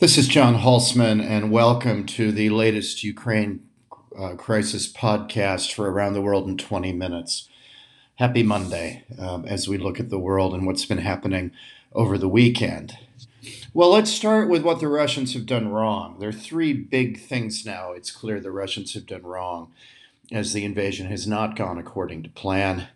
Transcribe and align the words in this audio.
This 0.00 0.16
is 0.16 0.28
John 0.28 0.54
Hulsman, 0.54 1.20
and 1.20 1.50
welcome 1.50 2.06
to 2.06 2.30
the 2.30 2.50
latest 2.50 3.02
Ukraine 3.02 3.66
uh, 4.16 4.36
crisis 4.36 4.86
podcast 4.86 5.72
for 5.72 5.90
Around 5.90 6.12
the 6.12 6.22
World 6.22 6.46
in 6.46 6.56
20 6.56 6.92
Minutes. 6.92 7.48
Happy 8.14 8.44
Monday 8.44 9.02
um, 9.18 9.44
as 9.44 9.66
we 9.66 9.76
look 9.76 9.98
at 9.98 10.08
the 10.08 10.20
world 10.20 10.54
and 10.54 10.68
what's 10.68 10.84
been 10.84 10.98
happening 10.98 11.50
over 11.94 12.16
the 12.16 12.28
weekend. 12.28 12.96
Well, 13.74 13.90
let's 13.90 14.12
start 14.12 14.48
with 14.48 14.62
what 14.62 14.78
the 14.78 14.86
Russians 14.86 15.34
have 15.34 15.46
done 15.46 15.66
wrong. 15.66 16.20
There 16.20 16.28
are 16.28 16.32
three 16.32 16.72
big 16.72 17.18
things 17.18 17.66
now. 17.66 17.90
It's 17.90 18.12
clear 18.12 18.38
the 18.38 18.52
Russians 18.52 18.94
have 18.94 19.06
done 19.06 19.24
wrong 19.24 19.72
as 20.30 20.52
the 20.52 20.64
invasion 20.64 21.08
has 21.08 21.26
not 21.26 21.56
gone 21.56 21.76
according 21.76 22.22
to 22.22 22.28
plan. 22.28 22.86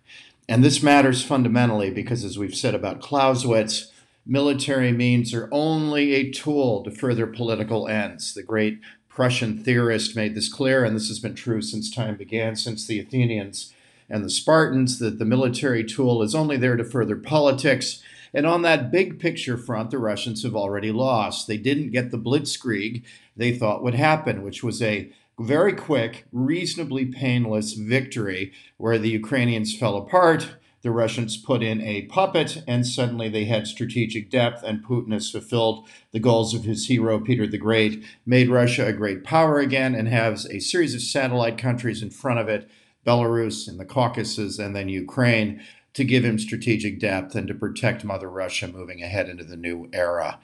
And 0.49 0.63
this 0.63 0.85
matters 0.85 1.25
fundamentally 1.25 1.91
because, 1.91 2.23
as 2.23 2.39
we've 2.39 2.55
said 2.55 2.77
about 2.77 3.01
Clausewitz, 3.01 3.92
military 4.27 4.93
means 4.93 5.35
are 5.35 5.49
only 5.51 6.15
a 6.15 6.31
tool 6.31 6.83
to 6.85 6.91
further 6.91 7.27
political 7.27 7.89
ends. 7.89 8.35
The 8.35 8.43
great 8.43 8.81
Prussian 9.09 9.63
theorist 9.63 10.17
made 10.17 10.35
this 10.35 10.53
clear, 10.53 10.85
and 10.85 10.97
this 10.97 11.09
has 11.09 11.19
been 11.19 11.35
true 11.35 11.61
since 11.61 11.91
time 11.91 12.17
began, 12.17 12.57
since 12.57 12.87
the 12.87 12.99
Athenians 12.99 13.75
and 14.09 14.25
the 14.25 14.31
Spartans, 14.31 14.99
that 14.99 15.19
the 15.19 15.25
military 15.25 15.85
tool 15.85 16.23
is 16.23 16.35
only 16.35 16.57
there 16.57 16.77
to 16.77 16.85
further 16.85 17.17
politics. 17.17 18.03
And 18.33 18.47
on 18.47 18.63
that 18.63 18.91
big 18.91 19.19
picture 19.19 19.59
front, 19.59 19.91
the 19.91 19.99
Russians 19.99 20.43
have 20.43 20.57
already 20.57 20.93
lost. 20.93 21.47
They 21.47 21.59
didn't 21.59 21.91
get 21.91 22.11
the 22.11 22.19
blitzkrieg 22.19 23.03
they 23.37 23.53
thought 23.53 23.83
would 23.83 23.95
happen, 23.95 24.43
which 24.43 24.63
was 24.63 24.81
a 24.81 25.11
very 25.39 25.73
quick, 25.73 26.25
reasonably 26.33 27.07
painless 27.07 27.73
victory 27.73 28.53
where 28.77 28.99
the 28.99 29.09
Ukrainians 29.11 29.77
fell 29.77 29.97
apart 29.97 30.57
the 30.83 30.91
Russians 30.91 31.37
put 31.37 31.63
in 31.63 31.81
a 31.81 32.03
puppet, 32.03 32.63
and 32.67 32.87
suddenly 32.87 33.29
they 33.29 33.45
had 33.45 33.67
strategic 33.67 34.31
depth, 34.31 34.63
and 34.63 34.85
Putin 34.85 35.13
has 35.13 35.31
fulfilled 35.31 35.89
the 36.11 36.21
goals 36.21 36.55
of 36.55 36.65
his 36.65 36.87
hero, 36.87 37.21
Peter 37.21 37.47
the 37.47 37.59
Great, 37.59 38.05
made 38.27 38.49
Russia 38.49 38.87
a 38.87 38.93
great 38.93 39.23
power 39.23 39.61
again, 39.61 39.95
and 39.95 40.09
has 40.09 40.45
a 40.47 40.59
series 40.59 40.95
of 40.95 41.01
satellite 41.01 41.57
countries 41.57 42.03
in 42.03 42.11
front 42.11 42.41
of 42.41 42.49
it 42.49 42.69
Belarus 43.07 43.69
and 43.69 43.81
the 43.81 43.85
Caucasus, 43.85 44.59
and 44.59 44.77
then 44.77 44.89
Ukraine 44.89 45.61
to 45.95 46.05
give 46.05 46.25
him 46.25 46.39
strategic 46.39 46.99
depth 46.99 47.35
and 47.35 47.47
to 47.49 47.55
protect 47.55 48.05
Mother 48.05 48.31
Russia 48.31 48.69
moving 48.69 49.03
ahead 49.03 49.29
into 49.29 49.45
the 49.45 49.57
new 49.57 49.89
era. 49.93 50.41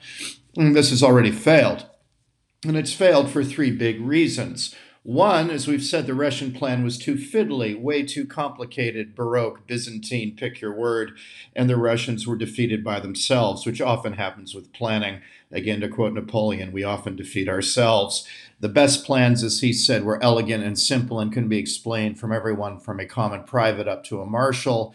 And 0.55 0.75
this 0.75 0.89
has 0.91 1.01
already 1.01 1.31
failed. 1.31 1.85
And 2.65 2.77
it's 2.77 2.93
failed 2.93 3.29
for 3.29 3.43
three 3.43 3.71
big 3.71 4.01
reasons. 4.01 4.75
One, 5.03 5.49
as 5.49 5.65
we've 5.65 5.83
said, 5.83 6.07
the 6.07 6.13
Russian 6.13 6.51
plan 6.51 6.83
was 6.83 6.97
too 6.97 7.15
fiddly, 7.15 7.79
way 7.79 8.03
too 8.03 8.25
complicated, 8.25 9.15
Baroque, 9.15 9.65
Byzantine, 9.65 10.35
pick 10.35 10.59
your 10.59 10.75
word, 10.75 11.17
and 11.55 11.69
the 11.69 11.77
Russians 11.77 12.27
were 12.27 12.35
defeated 12.35 12.83
by 12.83 12.99
themselves, 12.99 13.65
which 13.65 13.79
often 13.79 14.13
happens 14.13 14.53
with 14.53 14.73
planning. 14.73 15.21
Again, 15.53 15.79
to 15.81 15.87
quote 15.87 16.13
Napoleon, 16.13 16.73
we 16.73 16.83
often 16.83 17.15
defeat 17.15 17.47
ourselves. 17.47 18.27
The 18.59 18.67
best 18.67 19.05
plans, 19.05 19.41
as 19.41 19.61
he 19.61 19.71
said, 19.71 20.03
were 20.03 20.21
elegant 20.21 20.65
and 20.65 20.77
simple 20.77 21.21
and 21.21 21.31
can 21.31 21.47
be 21.47 21.57
explained 21.57 22.19
from 22.19 22.33
everyone 22.33 22.77
from 22.77 22.99
a 22.99 23.05
common 23.05 23.43
private 23.43 23.87
up 23.87 24.03
to 24.05 24.21
a 24.21 24.25
marshal 24.25 24.93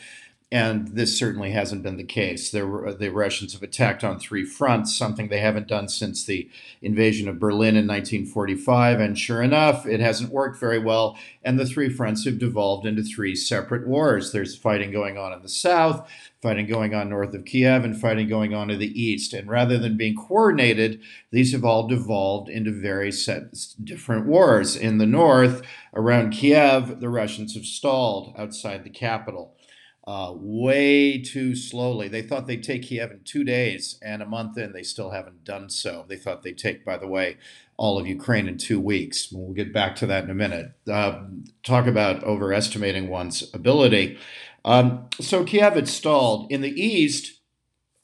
and 0.55 0.87
this 0.87 1.19
certainly 1.19 1.51
hasn't 1.51 1.83
been 1.83 1.97
the 1.97 2.05
case. 2.05 2.51
There, 2.53 2.93
the 2.93 3.09
Russians 3.09 3.55
have 3.55 3.65
attacked 3.65 4.05
on 4.05 4.21
three 4.21 4.45
fronts, 4.45 4.97
something 4.97 5.27
they 5.27 5.41
haven't 5.41 5.67
done 5.67 5.89
since 5.89 6.25
the 6.25 6.49
invasion 6.81 7.29
of 7.29 7.41
Berlin 7.41 7.75
in 7.75 7.89
1945. 7.89 9.01
And 9.01 9.19
sure 9.19 9.43
enough, 9.43 9.85
it 9.85 9.99
hasn't 9.99 10.31
worked 10.31 10.61
very 10.61 10.79
well. 10.79 11.19
And 11.43 11.59
the 11.59 11.67
three 11.67 11.89
fronts 11.89 12.25
have 12.25 12.39
devolved 12.39 12.87
into 12.87 13.03
three 13.03 13.35
separate 13.35 13.89
wars. 13.89 14.31
There's 14.31 14.57
fighting 14.57 14.93
going 14.93 15.19
on 15.19 15.33
in 15.33 15.43
the 15.43 15.49
south, 15.49 16.09
fighting 16.41 16.69
going 16.69 16.95
on 16.95 17.09
north 17.09 17.35
of 17.35 17.45
Kiev, 17.45 17.83
and 17.83 18.01
fighting 18.01 18.29
going 18.29 18.55
on 18.55 18.69
to 18.69 18.77
the 18.77 19.03
east. 19.03 19.35
And 19.35 19.49
rather 19.49 19.77
than 19.77 19.97
being 19.97 20.15
coordinated, 20.15 21.01
these 21.33 21.51
have 21.51 21.65
all 21.65 21.89
devolved 21.89 22.49
into 22.49 22.71
very 22.71 23.11
different 23.83 24.27
wars. 24.27 24.77
In 24.77 24.99
the 24.99 25.07
north, 25.07 25.63
around 25.95 26.31
Kiev, 26.31 27.01
the 27.01 27.09
Russians 27.09 27.57
have 27.57 27.67
stalled 27.67 28.33
outside 28.39 28.85
the 28.85 28.91
capital 28.91 29.54
uh, 30.07 30.33
way 30.35 31.19
too 31.19 31.57
slowly. 31.57 32.09
They 32.09 32.23
thought 32.23 32.47
they'd 32.47 32.63
take 32.63 32.83
Kiev 32.83 33.11
in 33.11 33.21
two 33.25 33.43
days, 33.43 33.99
and 34.03 34.23
a 34.23 34.27
month 34.27 34.59
in, 34.59 34.73
they 34.73 34.83
still 34.83 35.11
haven't 35.11 35.45
done 35.45 35.71
so. 35.71 36.05
They 36.09 36.17
thought 36.17 36.43
they'd 36.43 36.59
take, 36.59 36.85
by 36.85 36.99
the 36.99 37.07
way, 37.07 37.39
all 37.77 37.99
of 37.99 38.07
Ukraine 38.07 38.47
in 38.47 38.59
two 38.59 38.79
weeks. 38.79 39.33
We'll 39.33 39.55
get 39.55 39.73
back 39.73 39.97
to 39.97 40.07
that 40.07 40.25
in 40.25 40.31
a 40.31 40.35
minute. 40.35 40.73
Uh, 40.91 41.23
talk 41.63 41.87
about 41.87 42.23
overestimating 42.23 43.09
one's 43.09 43.53
ability. 43.55 44.19
Um, 44.65 45.09
so 45.21 45.43
Kiev 45.45 45.75
had 45.75 45.89
stalled. 45.89 46.51
In 46.53 46.61
the 46.61 46.81
east, 46.81 47.41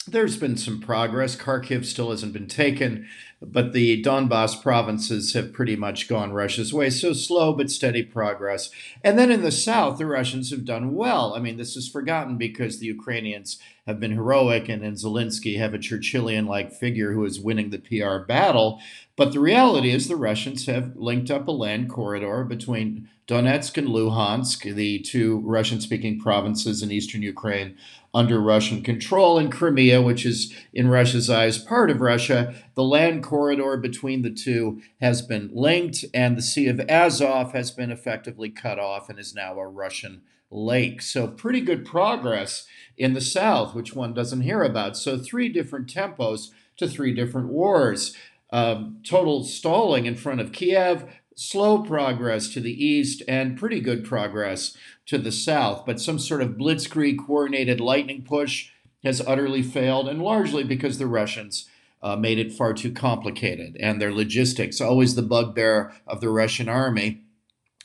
there's 0.06 0.37
been 0.37 0.56
some 0.56 0.81
progress. 0.81 1.37
Kharkiv 1.37 1.84
still 1.84 2.11
hasn't 2.11 2.33
been 2.33 2.47
taken, 2.47 3.06
but 3.43 3.72
the 3.72 4.03
Donbass 4.03 4.61
provinces 4.61 5.34
have 5.34 5.53
pretty 5.53 5.77
much 5.77 6.09
gone 6.09 6.33
Russia's 6.33 6.72
way. 6.72 6.88
So 6.88 7.12
slow 7.12 7.53
but 7.53 7.71
steady 7.71 8.03
progress. 8.03 8.71
And 9.05 9.19
then 9.19 9.31
in 9.31 9.43
the 9.43 9.53
south, 9.53 9.99
the 9.99 10.06
Russians 10.06 10.50
have 10.50 10.65
done 10.65 10.94
well. 10.94 11.34
I 11.34 11.39
mean, 11.39 11.59
this 11.59 11.77
is 11.77 11.89
forgotten 11.89 12.39
because 12.39 12.78
the 12.78 12.87
Ukrainians 12.87 13.59
have 13.87 14.00
been 14.00 14.12
heroic 14.12 14.69
and 14.69 14.83
in 14.83 14.94
Zelensky 14.94 15.59
have 15.59 15.75
a 15.75 15.78
Churchillian 15.78 16.47
like 16.47 16.72
figure 16.72 17.12
who 17.12 17.25
is 17.25 17.39
winning 17.39 17.71
the 17.71 17.78
PR 17.78 18.25
battle. 18.25 18.81
But 19.16 19.33
the 19.33 19.41
reality 19.41 19.91
is 19.91 20.09
the 20.09 20.16
Russians 20.16 20.65
have 20.66 20.97
linked 20.97 21.31
up 21.31 21.47
a 21.47 21.53
land 21.53 21.91
corridor 21.91 22.44
between 22.44 23.09
Donetsk 23.27 23.77
and 23.77 23.89
Luhansk, 23.89 24.75
the 24.75 24.99
two 25.00 25.41
Russian 25.44 25.81
speaking 25.81 26.19
provinces 26.19 26.83
in 26.83 26.91
eastern 26.91 27.22
Ukraine 27.22 27.77
under 28.12 28.41
Russian 28.41 28.82
control, 28.82 29.38
and 29.38 29.53
Crimea, 29.53 30.03
which 30.03 30.26
is 30.26 30.53
in 30.72 30.88
Russia's 30.88 31.31
eyes 31.31 31.59
part 31.59 31.91
of 31.91 32.00
Russia. 32.00 32.54
The 32.75 32.82
land 32.82 33.22
corridor 33.22 33.76
between 33.76 34.22
the 34.22 34.31
two 34.31 34.81
has 35.00 35.22
been 35.22 35.50
linked, 35.53 36.04
and 36.12 36.37
the 36.37 36.43
Sea 36.43 36.69
of 36.69 36.81
Azov 36.88 37.53
has 37.53 37.71
been 37.71 37.91
effectively 37.91 38.50
cut 38.50 38.78
off 38.78 39.09
and 39.09 39.19
is 39.19 39.34
now 39.34 39.59
a 39.59 39.66
Russian 39.66 40.22
lake. 40.50 41.03
So, 41.03 41.28
pretty 41.28 41.60
good 41.60 41.84
progress 41.84 42.66
in 42.97 43.12
the 43.12 43.21
south, 43.21 43.75
which 43.75 43.94
one 43.94 44.12
doesn't 44.12 44.41
hear 44.42 44.62
about. 44.62 44.97
So, 44.97 45.19
three 45.19 45.48
different 45.48 45.92
tempos 45.92 46.48
to 46.78 46.88
three 46.88 47.15
different 47.15 47.48
wars. 47.48 48.16
Um, 48.53 48.98
total 49.04 49.44
stalling 49.44 50.06
in 50.06 50.16
front 50.16 50.41
of 50.41 50.50
Kiev, 50.50 51.04
slow 51.41 51.83
progress 51.83 52.49
to 52.49 52.61
the 52.61 52.84
east, 52.84 53.23
and 53.27 53.56
pretty 53.56 53.81
good 53.81 54.05
progress 54.05 54.77
to 55.06 55.17
the 55.17 55.33
south. 55.33 55.87
But 55.87 55.99
some 55.99 56.19
sort 56.19 56.43
of 56.43 56.59
blitzkrieg 56.59 57.17
coordinated 57.27 57.81
lightning 57.81 58.23
push 58.23 58.69
has 59.03 59.23
utterly 59.27 59.62
failed, 59.62 60.06
and 60.06 60.23
largely 60.23 60.65
because 60.65 60.99
the 60.99 61.06
Russians 61.06 61.67
uh, 62.03 62.15
made 62.15 62.39
it 62.39 62.53
far 62.53 62.75
too 62.75 62.93
complicated. 62.93 63.75
And 63.81 64.01
their 64.01 64.12
logistics, 64.12 64.83
always 64.83 65.15
the 65.15 65.23
bugbear 65.23 65.95
of 66.06 66.21
the 66.21 66.28
Russian 66.28 66.69
army, 66.69 67.23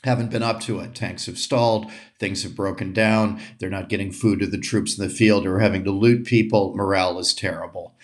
haven't 0.04 0.30
been 0.30 0.42
up 0.42 0.60
to 0.60 0.80
it. 0.80 0.94
Tanks 0.94 1.24
have 1.24 1.38
stalled, 1.38 1.90
things 2.20 2.42
have 2.42 2.54
broken 2.54 2.92
down, 2.92 3.40
they're 3.58 3.70
not 3.70 3.88
getting 3.88 4.12
food 4.12 4.40
to 4.40 4.46
the 4.46 4.58
troops 4.58 4.98
in 4.98 5.02
the 5.02 5.12
field 5.12 5.46
or 5.46 5.60
having 5.60 5.82
to 5.84 5.90
loot 5.90 6.26
people. 6.26 6.76
Morale 6.76 7.18
is 7.18 7.32
terrible. 7.32 7.94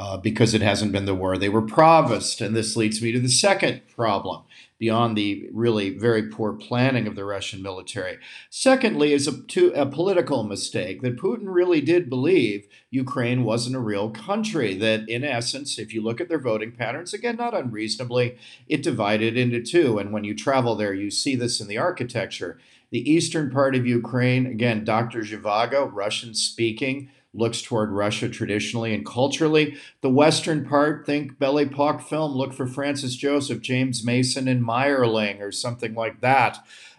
Uh, 0.00 0.16
because 0.16 0.54
it 0.54 0.62
hasn't 0.62 0.92
been 0.92 1.04
the 1.04 1.14
war 1.14 1.36
they 1.36 1.50
were 1.50 1.60
promised. 1.60 2.40
And 2.40 2.56
this 2.56 2.74
leads 2.74 3.02
me 3.02 3.12
to 3.12 3.20
the 3.20 3.28
second 3.28 3.82
problem 3.94 4.44
beyond 4.78 5.14
the 5.14 5.46
really 5.52 5.90
very 5.90 6.22
poor 6.22 6.54
planning 6.54 7.06
of 7.06 7.16
the 7.16 7.24
Russian 7.26 7.60
military. 7.60 8.16
Secondly, 8.48 9.12
is 9.12 9.28
a, 9.28 9.42
to, 9.48 9.70
a 9.72 9.84
political 9.84 10.42
mistake 10.42 11.02
that 11.02 11.18
Putin 11.18 11.52
really 11.52 11.82
did 11.82 12.08
believe 12.08 12.66
Ukraine 12.88 13.44
wasn't 13.44 13.76
a 13.76 13.80
real 13.80 14.08
country. 14.08 14.74
That 14.74 15.06
in 15.06 15.22
essence, 15.22 15.78
if 15.78 15.92
you 15.92 16.00
look 16.00 16.18
at 16.18 16.30
their 16.30 16.40
voting 16.40 16.72
patterns, 16.72 17.12
again, 17.12 17.36
not 17.36 17.52
unreasonably, 17.52 18.38
it 18.68 18.82
divided 18.82 19.36
into 19.36 19.60
two. 19.60 19.98
And 19.98 20.14
when 20.14 20.24
you 20.24 20.34
travel 20.34 20.76
there, 20.76 20.94
you 20.94 21.10
see 21.10 21.36
this 21.36 21.60
in 21.60 21.68
the 21.68 21.76
architecture. 21.76 22.58
The 22.90 23.08
eastern 23.08 23.50
part 23.50 23.76
of 23.76 23.86
Ukraine, 23.86 24.46
again, 24.46 24.82
Dr. 24.82 25.20
Zhivago, 25.20 25.90
Russian 25.92 26.32
speaking, 26.32 27.10
looks 27.32 27.62
toward 27.62 27.90
Russia 27.90 28.28
traditionally 28.28 28.92
and 28.92 29.06
culturally. 29.06 29.76
The 30.00 30.10
western 30.10 30.66
part, 30.66 31.06
think 31.06 31.38
Belle 31.38 31.58
Epoque 31.58 32.02
film, 32.02 32.32
look 32.32 32.52
for 32.52 32.66
Francis 32.66 33.14
Joseph, 33.14 33.60
James 33.60 34.04
Mason, 34.04 34.48
and 34.48 34.64
Mayerling, 34.64 35.40
or 35.40 35.52
something 35.52 35.94
like 35.94 36.20
that. 36.20 36.58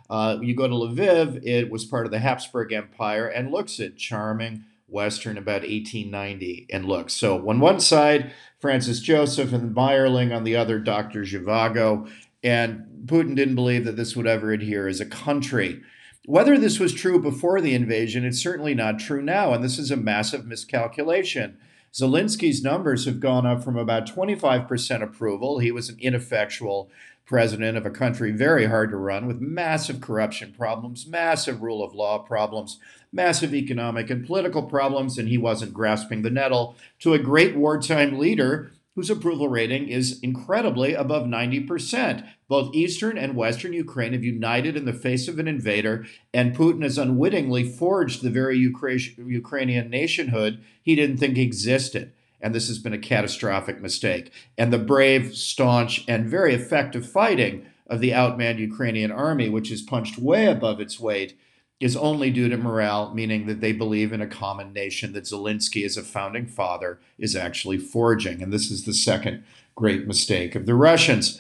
Uh, 0.10 0.38
you 0.42 0.54
go 0.56 0.68
to 0.68 0.74
Lviv, 0.74 1.46
it 1.46 1.70
was 1.72 1.86
part 1.86 2.06
of 2.06 2.12
the 2.12 2.20
Habsburg 2.20 2.74
Empire 2.74 3.28
and 3.28 3.52
looks 3.52 3.80
at 3.80 3.96
charming 3.96 4.66
Western 4.88 5.38
about 5.38 5.62
1890 5.62 6.68
and 6.70 6.86
looks. 6.86 7.14
So 7.14 7.50
on 7.50 7.60
one 7.60 7.80
side, 7.80 8.34
Francis 8.60 9.00
Joseph 9.00 9.54
and 9.54 9.76
Mayerling, 9.76 10.36
on 10.36 10.44
the 10.44 10.56
other, 10.56 10.80
Dr. 10.80 11.22
Zhivago. 11.22 12.12
And 12.44 13.06
Putin 13.06 13.36
didn't 13.36 13.56
believe 13.56 13.86
that 13.86 13.96
this 13.96 14.16
would 14.16 14.28
ever 14.28 14.52
adhere 14.52 14.88
as 14.88 15.00
a 15.00 15.06
country. 15.06 15.82
Whether 16.26 16.58
this 16.58 16.80
was 16.80 16.94
true 16.94 17.20
before 17.20 17.62
the 17.62 17.74
invasion, 17.74 18.24
it's 18.24 18.42
certainly 18.42 18.76
not 18.76 19.00
true 19.00 19.24
now, 19.24 19.54
and 19.54 19.64
this 19.64 19.80
is 19.80 19.90
a 19.90 19.98
massive 19.98 20.46
miscalculation. 20.46 21.58
Zelensky's 21.92 22.64
numbers 22.64 23.06
have 23.06 23.20
gone 23.20 23.46
up 23.46 23.64
from 23.64 23.76
about 23.76 24.08
25% 24.08 25.02
approval. 25.02 25.58
He 25.58 25.72
was 25.72 25.90
an 25.90 25.98
ineffectual 26.00 26.92
president 27.26 27.76
of 27.76 27.88
a 27.88 27.92
country 27.92 28.32
very 28.32 28.68
hard 28.68 28.92
to 28.92 28.98
run 28.98 29.26
with 29.26 29.42
massive 29.42 30.00
corruption 30.00 30.54
problems, 30.56 31.08
massive 31.08 31.64
rule 31.64 31.84
of 31.84 31.96
law 31.96 32.20
problems, 32.20 32.78
massive 33.12 33.54
economic 33.56 34.10
and 34.12 34.26
political 34.26 34.64
problems, 34.64 35.18
and 35.18 35.28
he 35.28 35.40
wasn't 35.40 35.74
grasping 35.74 36.22
the 36.22 36.30
nettle 36.30 36.76
to 37.00 37.14
a 37.14 37.20
great 37.20 37.56
wartime 37.56 38.20
leader 38.20 38.72
whose 38.96 39.10
approval 39.10 39.48
rating 39.48 39.88
is 39.88 40.20
incredibly 40.22 40.94
above 40.94 41.26
90%. 41.26 42.28
Both 42.48 42.76
Eastern 42.76 43.18
and 43.18 43.36
Western 43.36 43.74
Ukraine 43.74 44.14
have 44.14 44.24
united 44.24 44.76
in 44.76 44.86
the 44.86 44.94
face 44.94 45.28
of 45.28 45.40
an 45.40 45.48
invader, 45.48 46.06
and 46.34 46.56
Putin 46.56 46.84
has 46.84 46.98
unwittingly 46.98 47.64
forged 47.64 48.22
the 48.22 48.30
very 48.30 48.58
Ukrainian 48.58 49.90
nationhood 49.90 50.62
he 50.82 50.96
didn't 50.96 51.18
think 51.18 51.38
existed. 51.38 52.12
And 52.42 52.56
this 52.56 52.68
has 52.68 52.80
been 52.80 52.94
a 52.94 52.98
catastrophic 52.98 53.82
mistake. 53.82 54.32
And 54.58 54.74
the 54.74 54.80
brave, 54.80 55.36
staunch, 55.36 56.04
and 56.08 56.30
very 56.30 56.54
effective 56.54 57.10
fighting 57.10 57.66
of 57.88 58.00
the 58.02 58.12
outmanned 58.12 58.58
Ukrainian 58.58 59.12
army, 59.12 59.48
which 59.48 59.72
is 59.72 59.82
punched 59.82 60.18
way 60.18 60.48
above 60.48 60.82
its 60.82 61.00
weight, 61.00 61.38
is 61.82 61.98
only 61.98 62.30
due 62.30 62.48
to 62.48 62.58
morale, 62.58 63.12
meaning 63.14 63.48
that 63.48 63.60
they 63.60 63.72
believe 63.72 64.14
in 64.14 64.22
a 64.22 64.28
common 64.28 64.72
nation 64.72 65.14
that 65.14 65.24
Zelensky, 65.24 65.84
as 65.84 65.98
a 65.98 66.04
founding 66.04 66.46
father, 66.46 67.00
is 67.18 67.36
actually 67.36 67.80
forging. 67.80 68.42
And 68.42 68.54
this 68.54 68.70
is 68.70 68.86
the 68.86 68.94
second 68.94 69.44
great 69.76 70.06
mistake 70.06 70.54
of 70.54 70.68
the 70.68 70.76
Russians. 70.76 71.40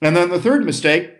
And 0.00 0.16
then 0.16 0.30
the 0.30 0.40
third 0.40 0.64
mistake, 0.64 1.10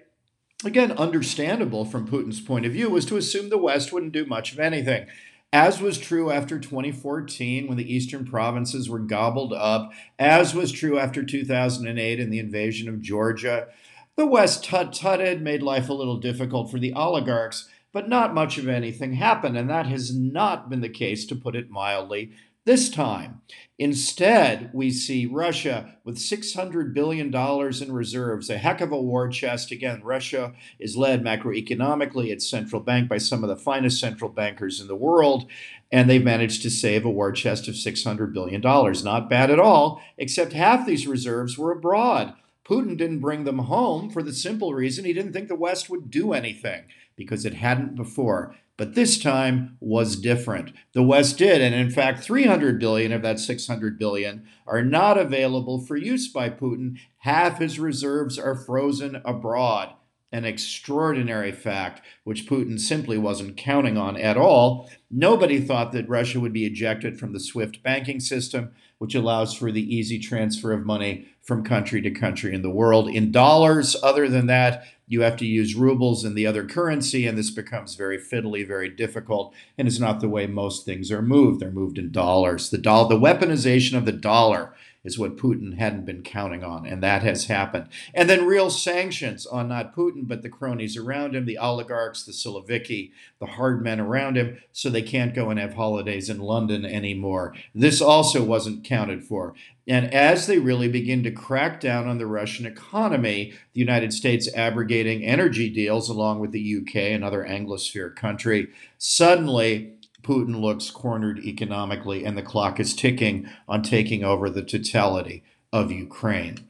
again, 0.65 0.93
understandable 0.93 1.85
from 1.85 2.07
Putin's 2.07 2.41
point 2.41 2.65
of 2.65 2.73
view, 2.73 2.89
was 2.89 3.05
to 3.07 3.17
assume 3.17 3.49
the 3.49 3.59
West 3.59 3.93
wouldn't 3.93 4.13
do 4.13 4.25
much 4.25 4.53
of 4.53 4.61
anything. 4.61 5.09
As 5.53 5.81
was 5.81 5.99
true 5.99 6.31
after 6.31 6.61
2014 6.61 7.67
when 7.67 7.77
the 7.77 7.93
eastern 7.93 8.25
provinces 8.25 8.89
were 8.89 9.01
gobbled 9.01 9.53
up, 9.53 9.93
as 10.21 10.55
was 10.55 10.71
true 10.71 11.01
after 11.01 11.25
2008 11.25 12.21
in 12.21 12.31
the 12.31 12.39
invasion 12.39 12.89
of 12.89 13.03
Georgia. 13.03 13.69
The 14.17 14.25
West 14.25 14.65
tut 14.65 14.93
tutted, 14.93 15.43
made 15.43 15.63
life 15.63 15.89
a 15.89 15.95
little 15.95 16.19
difficult 16.19 16.71
for 16.71 16.79
the 16.79 16.95
oligarchs, 16.95 17.69
but 17.93 18.09
not 18.09 18.35
much 18.35 18.59
of 18.59 18.69
anything 18.69 19.15
happened, 19.15 19.57
and 19.57 19.69
that 19.69 19.87
has 19.87 20.15
not 20.15 20.71
been 20.71 20.81
the 20.81 20.89
case, 20.89 21.27
to 21.27 21.37
put 21.37 21.55
it 21.55 21.71
mildly, 21.71 22.33
this 22.65 22.89
time. 22.89 23.41
Instead, 23.79 24.71
we 24.73 24.91
see 24.91 25.27
Russia 25.27 25.97
with 26.05 26.17
$600 26.17 26.95
billion 26.95 27.35
in 27.35 27.93
reserves, 27.93 28.49
a 28.49 28.59
heck 28.59 28.81
of 28.81 28.93
a 28.93 29.03
war 29.03 29.29
chest. 29.29 29.73
Again, 29.73 30.01
Russia 30.05 30.53
is 30.79 30.97
led 30.97 31.25
macroeconomically, 31.25 32.31
its 32.31 32.49
central 32.49 32.81
bank, 32.81 33.09
by 33.09 33.19
some 33.19 33.43
of 33.43 33.49
the 33.49 33.57
finest 33.57 33.99
central 33.99 34.31
bankers 34.31 34.81
in 34.81 34.87
the 34.87 34.95
world, 34.95 35.51
and 35.91 36.09
they've 36.09 36.23
managed 36.23 36.63
to 36.63 36.71
save 36.71 37.05
a 37.05 37.11
war 37.11 37.33
chest 37.33 37.67
of 37.67 37.75
$600 37.75 38.33
billion. 38.33 38.61
Not 38.61 39.29
bad 39.29 39.51
at 39.51 39.61
all, 39.61 40.01
except 40.17 40.53
half 40.53 40.87
these 40.87 41.07
reserves 41.09 41.59
were 41.59 41.73
abroad. 41.73 42.35
Putin 42.65 42.97
didn't 42.97 43.21
bring 43.21 43.45
them 43.45 43.59
home 43.61 44.09
for 44.09 44.23
the 44.23 44.33
simple 44.33 44.73
reason 44.75 45.05
he 45.05 45.13
didn't 45.13 45.33
think 45.33 45.49
the 45.49 45.55
West 45.55 45.91
would 45.91 46.11
do 46.11 46.33
anything 46.33 46.85
because 47.17 47.45
it 47.45 47.55
hadn't 47.55 47.97
before. 47.97 48.55
But 48.77 48.95
this 48.95 49.19
time 49.19 49.77
was 49.81 50.17
different. 50.17 50.73
The 50.93 51.03
West 51.03 51.39
did, 51.39 51.61
and 51.61 51.75
in 51.75 51.91
fact, 51.91 52.25
300 52.25 52.81
billion 52.81 53.13
of 53.13 53.23
that 53.23 53.39
600 53.39 53.99
billion 53.99 54.47
are 54.67 54.83
not 54.83 55.19
available 55.19 55.85
for 55.85 55.97
use 55.97 56.29
by 56.29 56.49
Putin. 56.51 56.99
Half 57.19 57.59
his 57.59 57.79
reserves 57.79 58.39
are 58.39 58.55
frozen 58.55 59.21
abroad. 59.25 59.95
An 60.33 60.47
extraordinary 60.47 61.53
fact, 61.53 62.01
which 62.25 62.47
Putin 62.47 62.81
simply 62.81 63.19
wasn't 63.19 63.57
counting 63.57 63.99
on 63.99 64.17
at 64.17 64.39
all. 64.39 64.91
Nobody 65.11 65.61
thought 65.61 65.93
that 65.93 66.09
Russia 66.09 66.41
would 66.41 66.55
be 66.55 66.65
ejected 66.65 67.19
from 67.19 67.33
the 67.33 67.41
SWIFT 67.41 67.83
banking 67.83 68.19
system, 68.19 68.71
which 68.97 69.15
allows 69.15 69.55
for 69.55 69.71
the 69.71 69.95
easy 69.95 70.19
transfer 70.19 70.73
of 70.73 70.87
money 70.87 71.29
from 71.43 71.65
country 71.65 72.01
to 72.01 72.11
country 72.11 72.55
in 72.55 72.63
the 72.63 72.71
world 72.71 73.09
in 73.09 73.31
dollars. 73.31 73.95
Other 74.03 74.29
than 74.29 74.47
that, 74.47 74.85
you 75.07 75.21
have 75.21 75.37
to 75.37 75.47
use 75.47 75.75
rubles 75.75 76.25
and 76.25 76.35
the 76.35 76.47
other 76.47 76.65
currency, 76.65 77.27
and 77.27 77.37
this 77.37 77.51
becomes 77.51 77.97
very 77.97 78.17
fiddly, 78.17 78.67
very 78.67 78.89
difficult, 78.89 79.53
and 79.77 79.87
it's 79.87 79.99
not 79.99 80.21
the 80.21 80.29
way 80.29 80.47
most 80.47 80.87
things 80.87 81.11
are 81.11 81.21
moved. 81.21 81.61
They're 81.61 81.71
moved 81.71 81.99
in 81.99 82.13
dollars. 82.13 82.71
The 82.71 82.79
dollar, 82.79 83.11
the 83.11 83.21
weaponization 83.21 83.99
of 83.99 84.07
the 84.07 84.13
dollar 84.13 84.73
is 85.05 85.19
what 85.19 85.37
Putin 85.37 85.79
hadn't 85.79 86.07
been 86.07 86.23
counting 86.23 86.63
on, 86.63 86.87
and 86.87 87.03
that 87.03 87.23
has 87.23 87.47
happened. 87.47 87.89
And 88.15 88.31
then 88.31 88.47
real 88.47 88.71
sanctions 88.71 89.47
on 89.47 89.69
not 89.69 89.95
Putin, 89.95 90.29
but 90.29 90.43
the 90.43 90.49
cronies 90.49 90.97
around 90.97 91.35
him, 91.35 91.45
the 91.45 91.59
oligarchs, 91.59 92.23
the 92.23 92.33
Siloviki, 92.33 93.11
the 93.41 93.47
hard 93.47 93.83
men 93.83 93.99
around 93.99 94.37
him, 94.37 94.59
so 94.73 94.89
they 94.89 95.03
can't 95.03 95.35
go 95.35 95.51
and 95.51 95.59
have 95.59 95.75
holidays 95.75 96.31
in 96.31 96.39
London 96.39 96.85
anymore. 96.85 97.55
This 97.75 98.01
also 98.01 98.45
wasn't 98.45 98.85
counted 98.85 99.25
for. 99.25 99.55
And 99.89 100.15
as 100.15 100.47
they 100.47 100.59
really 100.59 100.89
begin 100.89 101.25
to 101.25 101.33
crack 101.33 101.81
down 101.81 102.07
on 102.07 102.19
the 102.19 102.27
Russian 102.27 102.67
economy, 102.67 103.55
the 103.73 103.81
United 103.81 104.13
States 104.13 104.49
abrogating 104.55 105.25
energy 105.25 105.69
deals 105.69 106.09
along 106.09 106.39
with 106.39 106.53
the 106.53 106.77
UK, 106.77 106.95
another 107.13 107.45
Anglosphere 107.45 108.15
country, 108.15 108.69
suddenly 108.99 109.95
Putin 110.23 110.61
looks 110.61 110.91
cornered 110.91 111.39
economically, 111.41 112.25
and 112.25 112.37
the 112.37 112.43
clock 112.43 112.79
is 112.79 112.95
ticking 112.95 113.49
on 113.69 113.83
taking 113.83 114.23
over 114.23 114.49
the 114.49 114.63
totality 114.63 115.43
of 115.73 115.91
Ukraine. 115.91 116.69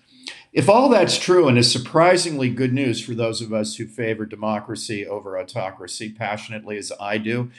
If 0.52 0.68
all 0.68 0.88
that's 0.88 1.18
true 1.18 1.48
and 1.48 1.56
is 1.56 1.72
surprisingly 1.72 2.50
good 2.50 2.74
news 2.74 3.00
for 3.00 3.14
those 3.14 3.40
of 3.40 3.52
us 3.52 3.76
who 3.76 3.86
favor 3.86 4.26
democracy 4.26 5.06
over 5.06 5.38
autocracy 5.38 6.10
passionately 6.12 6.76
as 6.76 6.92
I 7.00 7.18
do, 7.18 7.50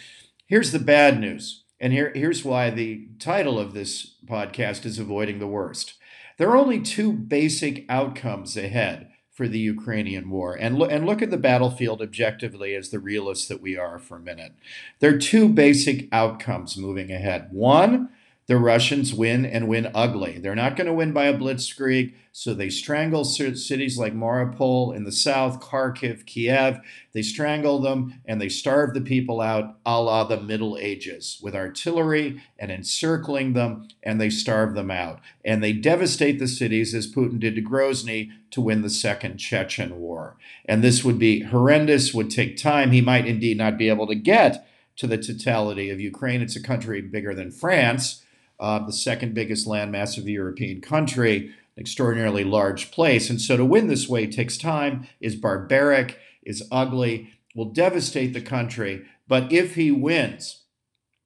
here's 0.45 0.71
the 0.71 0.79
bad 0.79 1.19
news. 1.19 1.63
And 1.79 1.91
here, 1.91 2.11
here's 2.15 2.45
why 2.45 2.69
the 2.69 3.07
title 3.19 3.59
of 3.59 3.73
this 3.73 4.15
podcast 4.25 4.85
is 4.85 4.99
Avoiding 4.99 5.39
the 5.39 5.47
Worst. 5.47 5.95
There 6.37 6.49
are 6.49 6.57
only 6.57 6.81
two 6.81 7.11
basic 7.11 7.85
outcomes 7.89 8.55
ahead 8.55 9.09
for 9.33 9.47
the 9.47 9.59
Ukrainian 9.59 10.29
war 10.29 10.53
and 10.53 10.77
look 10.77 10.91
and 10.91 11.05
look 11.05 11.21
at 11.21 11.31
the 11.31 11.37
battlefield 11.37 12.01
objectively 12.01 12.75
as 12.75 12.89
the 12.89 12.99
realists 12.99 13.47
that 13.47 13.61
we 13.61 13.75
are 13.75 13.97
for 13.97 14.17
a 14.17 14.21
minute. 14.21 14.53
There 14.99 15.13
are 15.13 15.17
two 15.17 15.49
basic 15.49 16.07
outcomes 16.11 16.77
moving 16.77 17.11
ahead. 17.11 17.47
One, 17.51 18.09
the 18.45 18.57
Russians 18.57 19.13
win 19.13 19.45
and 19.45 19.69
win 19.69 19.89
ugly. 19.95 20.37
They're 20.37 20.55
not 20.55 20.75
going 20.75 20.87
to 20.87 20.93
win 20.93 21.13
by 21.13 21.25
a 21.25 21.37
blitzkrieg, 21.37 22.13
so 22.33 22.53
they 22.53 22.69
strangle 22.69 23.23
cities 23.23 23.97
like 23.97 24.13
Mariupol 24.13 24.93
in 24.93 25.05
the 25.05 25.11
south, 25.11 25.61
Kharkiv, 25.61 26.25
Kiev. 26.25 26.79
They 27.13 27.21
strangle 27.21 27.79
them 27.79 28.21
and 28.25 28.41
they 28.41 28.49
starve 28.49 28.93
the 28.93 29.01
people 29.01 29.39
out 29.39 29.77
a 29.85 30.01
la 30.01 30.25
the 30.25 30.41
Middle 30.41 30.77
Ages 30.77 31.39
with 31.41 31.55
artillery 31.55 32.41
and 32.59 32.71
encircling 32.71 33.53
them, 33.53 33.87
and 34.01 34.19
they 34.19 34.29
starve 34.29 34.73
them 34.75 34.91
out. 34.91 35.19
And 35.45 35.63
they 35.63 35.73
devastate 35.73 36.39
the 36.39 36.47
cities 36.47 36.93
as 36.93 37.11
Putin 37.11 37.39
did 37.39 37.55
to 37.55 37.61
Grozny 37.61 38.31
to 38.51 38.61
win 38.61 38.81
the 38.81 38.89
Second 38.89 39.37
Chechen 39.37 39.99
War. 39.99 40.35
And 40.65 40.83
this 40.83 41.03
would 41.03 41.19
be 41.19 41.43
horrendous, 41.43 42.13
would 42.13 42.29
take 42.29 42.57
time. 42.57 42.91
He 42.91 43.01
might 43.01 43.25
indeed 43.25 43.57
not 43.57 43.77
be 43.77 43.89
able 43.89 44.07
to 44.07 44.15
get 44.15 44.67
to 44.97 45.07
the 45.07 45.17
totality 45.17 45.89
of 45.89 46.01
Ukraine. 46.01 46.41
It's 46.41 46.55
a 46.55 46.61
country 46.61 46.99
bigger 47.01 47.33
than 47.33 47.51
France 47.51 48.22
uh, 48.63 48.79
the 48.79 48.93
second 48.93 49.33
biggest 49.33 49.67
landmass 49.67 50.17
of 50.17 50.25
a 50.25 50.31
European 50.31 50.79
country, 50.79 51.47
an 51.75 51.81
extraordinarily 51.81 52.45
large 52.45 52.91
place. 52.91 53.29
And 53.29 53.41
so 53.41 53.57
to 53.57 53.65
win 53.65 53.87
this 53.87 54.07
way 54.07 54.25
takes 54.25 54.57
time, 54.57 55.05
is 55.19 55.35
barbaric, 55.35 56.17
is 56.43 56.63
ugly, 56.71 57.33
will 57.53 57.73
devastate 57.73 58.33
the 58.33 58.41
country. 58.41 59.03
But 59.27 59.51
if 59.51 59.75
he 59.75 59.91
wins, 59.91 60.61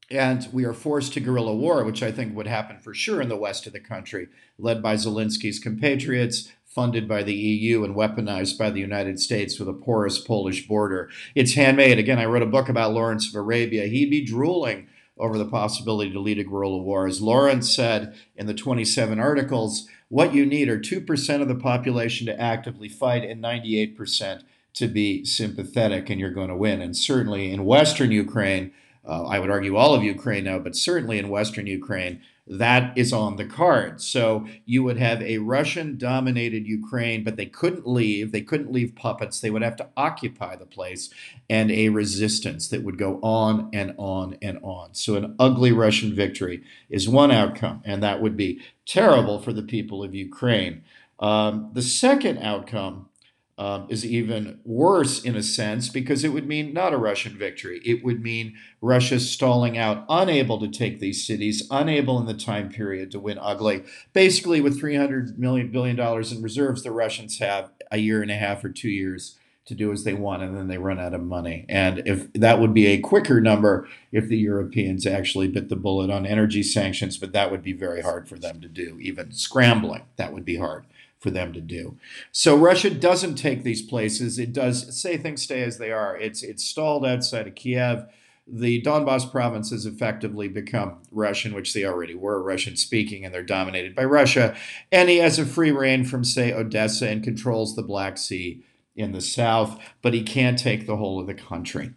and 0.10 0.50
we 0.52 0.66
are 0.66 0.74
forced 0.74 1.14
to 1.14 1.20
guerrilla 1.20 1.56
war, 1.56 1.84
which 1.84 2.02
I 2.02 2.12
think 2.12 2.36
would 2.36 2.48
happen 2.48 2.80
for 2.80 2.96
sure 2.96 3.22
in 3.22 3.30
the 3.30 3.38
west 3.38 3.68
of 3.68 3.74
the 3.74 3.80
country, 3.80 4.30
led 4.58 4.82
by 4.82 4.96
Zelensky's 4.96 5.60
compatriots, 5.60 6.52
funded 6.66 7.08
by 7.08 7.22
the 7.22 7.36
EU 7.36 7.84
and 7.84 7.96
weaponized 7.96 8.58
by 8.58 8.72
the 8.72 8.80
United 8.80 9.20
States 9.20 9.60
with 9.60 9.70
a 9.70 9.74
porous 9.74 10.18
Polish 10.18 10.68
border. 10.68 11.12
It's 11.36 11.54
handmade. 11.54 12.00
Again, 12.00 12.18
I 12.18 12.26
wrote 12.26 12.42
a 12.42 12.48
book 12.48 12.68
about 12.68 12.94
Lawrence 12.94 13.28
of 13.30 13.36
Arabia. 13.36 13.86
He'd 13.86 14.10
be 14.10 14.26
drooling 14.26 14.88
over 15.20 15.38
the 15.38 15.46
possibility 15.46 16.12
to 16.12 16.20
lead 16.20 16.40
a 16.40 16.44
guerrilla 16.44 16.78
war. 16.78 17.08
As 17.08 17.22
Lawrence 17.22 17.74
said 17.74 18.16
in 18.36 18.46
the 18.46 18.54
27 18.54 19.20
articles, 19.20 19.88
what 20.10 20.34
you 20.34 20.46
need 20.46 20.70
are 20.70 20.80
2% 20.80 21.42
of 21.42 21.48
the 21.48 21.56
population 21.56 22.28
to 22.28 22.40
actively 22.40 22.90
fight 22.90 23.24
and 23.24 23.44
98% 23.44 24.44
to 24.76 24.88
be 24.88 25.26
sympathetic, 25.26 26.10
and 26.10 26.20
you're 26.20 26.30
going 26.30 26.50
to 26.50 26.56
win. 26.56 26.82
And 26.82 26.96
certainly 26.96 27.52
in 27.52 27.66
Western 27.66 28.12
Ukraine, 28.12 28.72
uh, 29.06 29.26
I 29.26 29.40
would 29.40 29.50
argue 29.50 29.76
all 29.76 29.96
of 29.96 30.04
Ukraine 30.04 30.44
now, 30.44 30.60
but 30.60 30.76
certainly 30.76 31.18
in 31.18 31.30
Western 31.30 31.66
Ukraine, 31.66 32.22
that 32.50 32.98
is 32.98 33.12
on 33.12 33.36
the 33.36 33.46
card. 33.46 34.02
So 34.02 34.48
you 34.66 34.84
would 34.84 34.98
have 34.98 35.22
a 35.22 35.40
Russian 35.40 35.98
dominated 35.98 36.66
Ukraine, 36.66 37.24
but 37.24 37.36
they 37.36 37.46
couldn't 37.46 37.88
leave. 37.88 38.32
They 38.32 38.42
couldn't 38.42 38.72
leave 38.72 38.96
puppets. 38.96 39.40
They 39.40 39.50
would 39.50 39.62
have 39.62 39.76
to 39.78 39.90
occupy 39.98 40.56
the 40.56 40.66
place 40.66 41.10
and 41.50 41.72
a 41.72 41.90
resistance 41.90 42.68
that 42.70 42.84
would 42.84 42.98
go 42.98 43.20
on 43.22 43.70
and 43.74 43.94
on 43.98 44.38
and 44.42 44.60
on. 44.62 44.94
So 44.94 45.16
an 45.16 45.36
ugly 45.40 45.72
Russian 45.72 46.14
victory 46.14 46.64
is 46.90 47.10
one 47.10 47.32
outcome, 47.32 47.82
and 47.86 48.02
that 48.02 48.22
would 48.22 48.38
be 48.38 48.62
terrible 48.86 49.40
for 49.40 49.52
the 49.52 49.64
people 49.64 50.04
of 50.04 50.16
Ukraine. 50.16 50.84
Um, 51.20 51.72
the 51.74 51.82
second 51.82 52.40
outcome 52.40 53.10
um, 53.58 53.88
is 53.90 54.06
even 54.06 54.60
worse 54.64 55.24
in 55.24 55.36
a 55.36 55.42
sense 55.42 55.90
because 55.90 56.24
it 56.24 56.30
would 56.30 56.48
mean 56.48 56.74
not 56.74 56.94
a 56.94 56.98
Russian 56.98 57.36
victory. 57.36 57.82
It 57.84 58.04
would 58.04 58.22
mean 58.22 58.56
Russia 58.82 59.20
stalling 59.20 59.78
out, 59.78 60.06
unable 60.10 60.60
to 60.60 60.68
take 60.68 61.00
these 61.00 61.26
cities, 61.26 61.68
unable 61.72 62.20
in 62.20 62.28
the 62.28 62.36
time 62.36 62.70
period 62.70 63.10
to 63.12 63.20
win 63.20 63.40
ugly. 63.42 63.84
Basically, 64.14 64.62
with 64.62 64.80
$300 64.80 65.38
million 65.38 65.72
billion 65.72 66.00
in 66.00 66.42
reserves, 66.42 66.84
the 66.84 66.92
Russians 66.92 67.40
have 67.40 67.72
a 67.92 67.98
year 67.98 68.22
and 68.22 68.30
a 68.30 68.36
half 68.36 68.64
or 68.64 68.70
two 68.70 68.90
years 68.90 69.38
to 69.66 69.76
do 69.76 69.92
as 69.92 70.06
they 70.06 70.14
want, 70.14 70.44
and 70.44 70.56
then 70.56 70.68
they 70.68 70.78
run 70.78 71.00
out 71.00 71.14
of 71.14 71.22
money. 71.22 71.66
And 71.68 72.02
if 72.06 72.32
that 72.34 72.60
would 72.60 72.74
be 72.74 72.86
a 72.88 73.00
quicker 73.00 73.42
number 73.42 73.88
if 74.14 74.30
the 74.30 74.38
Europeans 74.38 75.06
actually 75.06 75.50
bit 75.50 75.68
the 75.68 75.76
bullet 75.76 76.10
on 76.10 76.26
energy 76.26 76.64
sanctions, 76.64 77.18
but 77.18 77.34
that 77.34 77.52
would 77.52 77.64
be 77.64 77.74
very 77.74 78.02
hard 78.02 78.30
for 78.30 78.38
them 78.38 78.62
to 78.62 78.70
do. 78.70 78.98
Even 79.02 79.34
scrambling, 79.34 80.04
that 80.16 80.32
would 80.32 80.46
be 80.46 80.58
hard 80.58 80.86
for 81.28 81.32
them 81.32 81.52
to 81.52 81.60
do. 81.60 81.98
So 82.32 82.56
Russia 82.56 82.90
doesn't 82.90 83.36
take 83.36 83.64
these 83.64 83.82
places. 83.82 84.40
It 84.40 84.54
does 84.54 84.98
say 84.98 85.18
things 85.18 85.42
stay 85.42 85.62
as 85.62 85.78
they 85.78 85.92
are. 85.92 86.18
It's 86.18 86.42
it's 86.42 86.64
stalled 86.64 87.06
outside 87.06 87.48
of 87.48 87.56
Kiev. 87.56 88.06
The 88.48 88.82
Donbass 88.82 89.30
provinces 89.30 89.86
effectively 89.86 90.48
become 90.48 91.00
Russian, 91.12 91.54
which 91.54 91.74
they 91.74 91.84
already 91.84 92.16
were 92.16 92.42
Russian 92.42 92.78
speaking, 92.78 93.26
and 93.26 93.34
they're 93.34 93.44
dominated 93.44 93.94
by 93.94 94.06
Russia. 94.06 94.56
And 94.90 95.10
he 95.10 95.18
has 95.18 95.38
a 95.38 95.46
free 95.46 95.72
reign 95.72 96.06
from, 96.06 96.24
say, 96.24 96.54
Odessa 96.54 97.10
and 97.10 97.22
controls 97.22 97.76
the 97.76 97.84
Black 97.84 98.18
Sea 98.18 98.64
in 98.96 99.12
the 99.12 99.20
south, 99.20 99.78
but 100.02 100.14
he 100.14 100.24
can't 100.24 100.58
take 100.58 100.88
the 100.88 100.96
whole 100.96 101.20
of 101.20 101.28
the 101.28 101.34
country. 101.34 101.92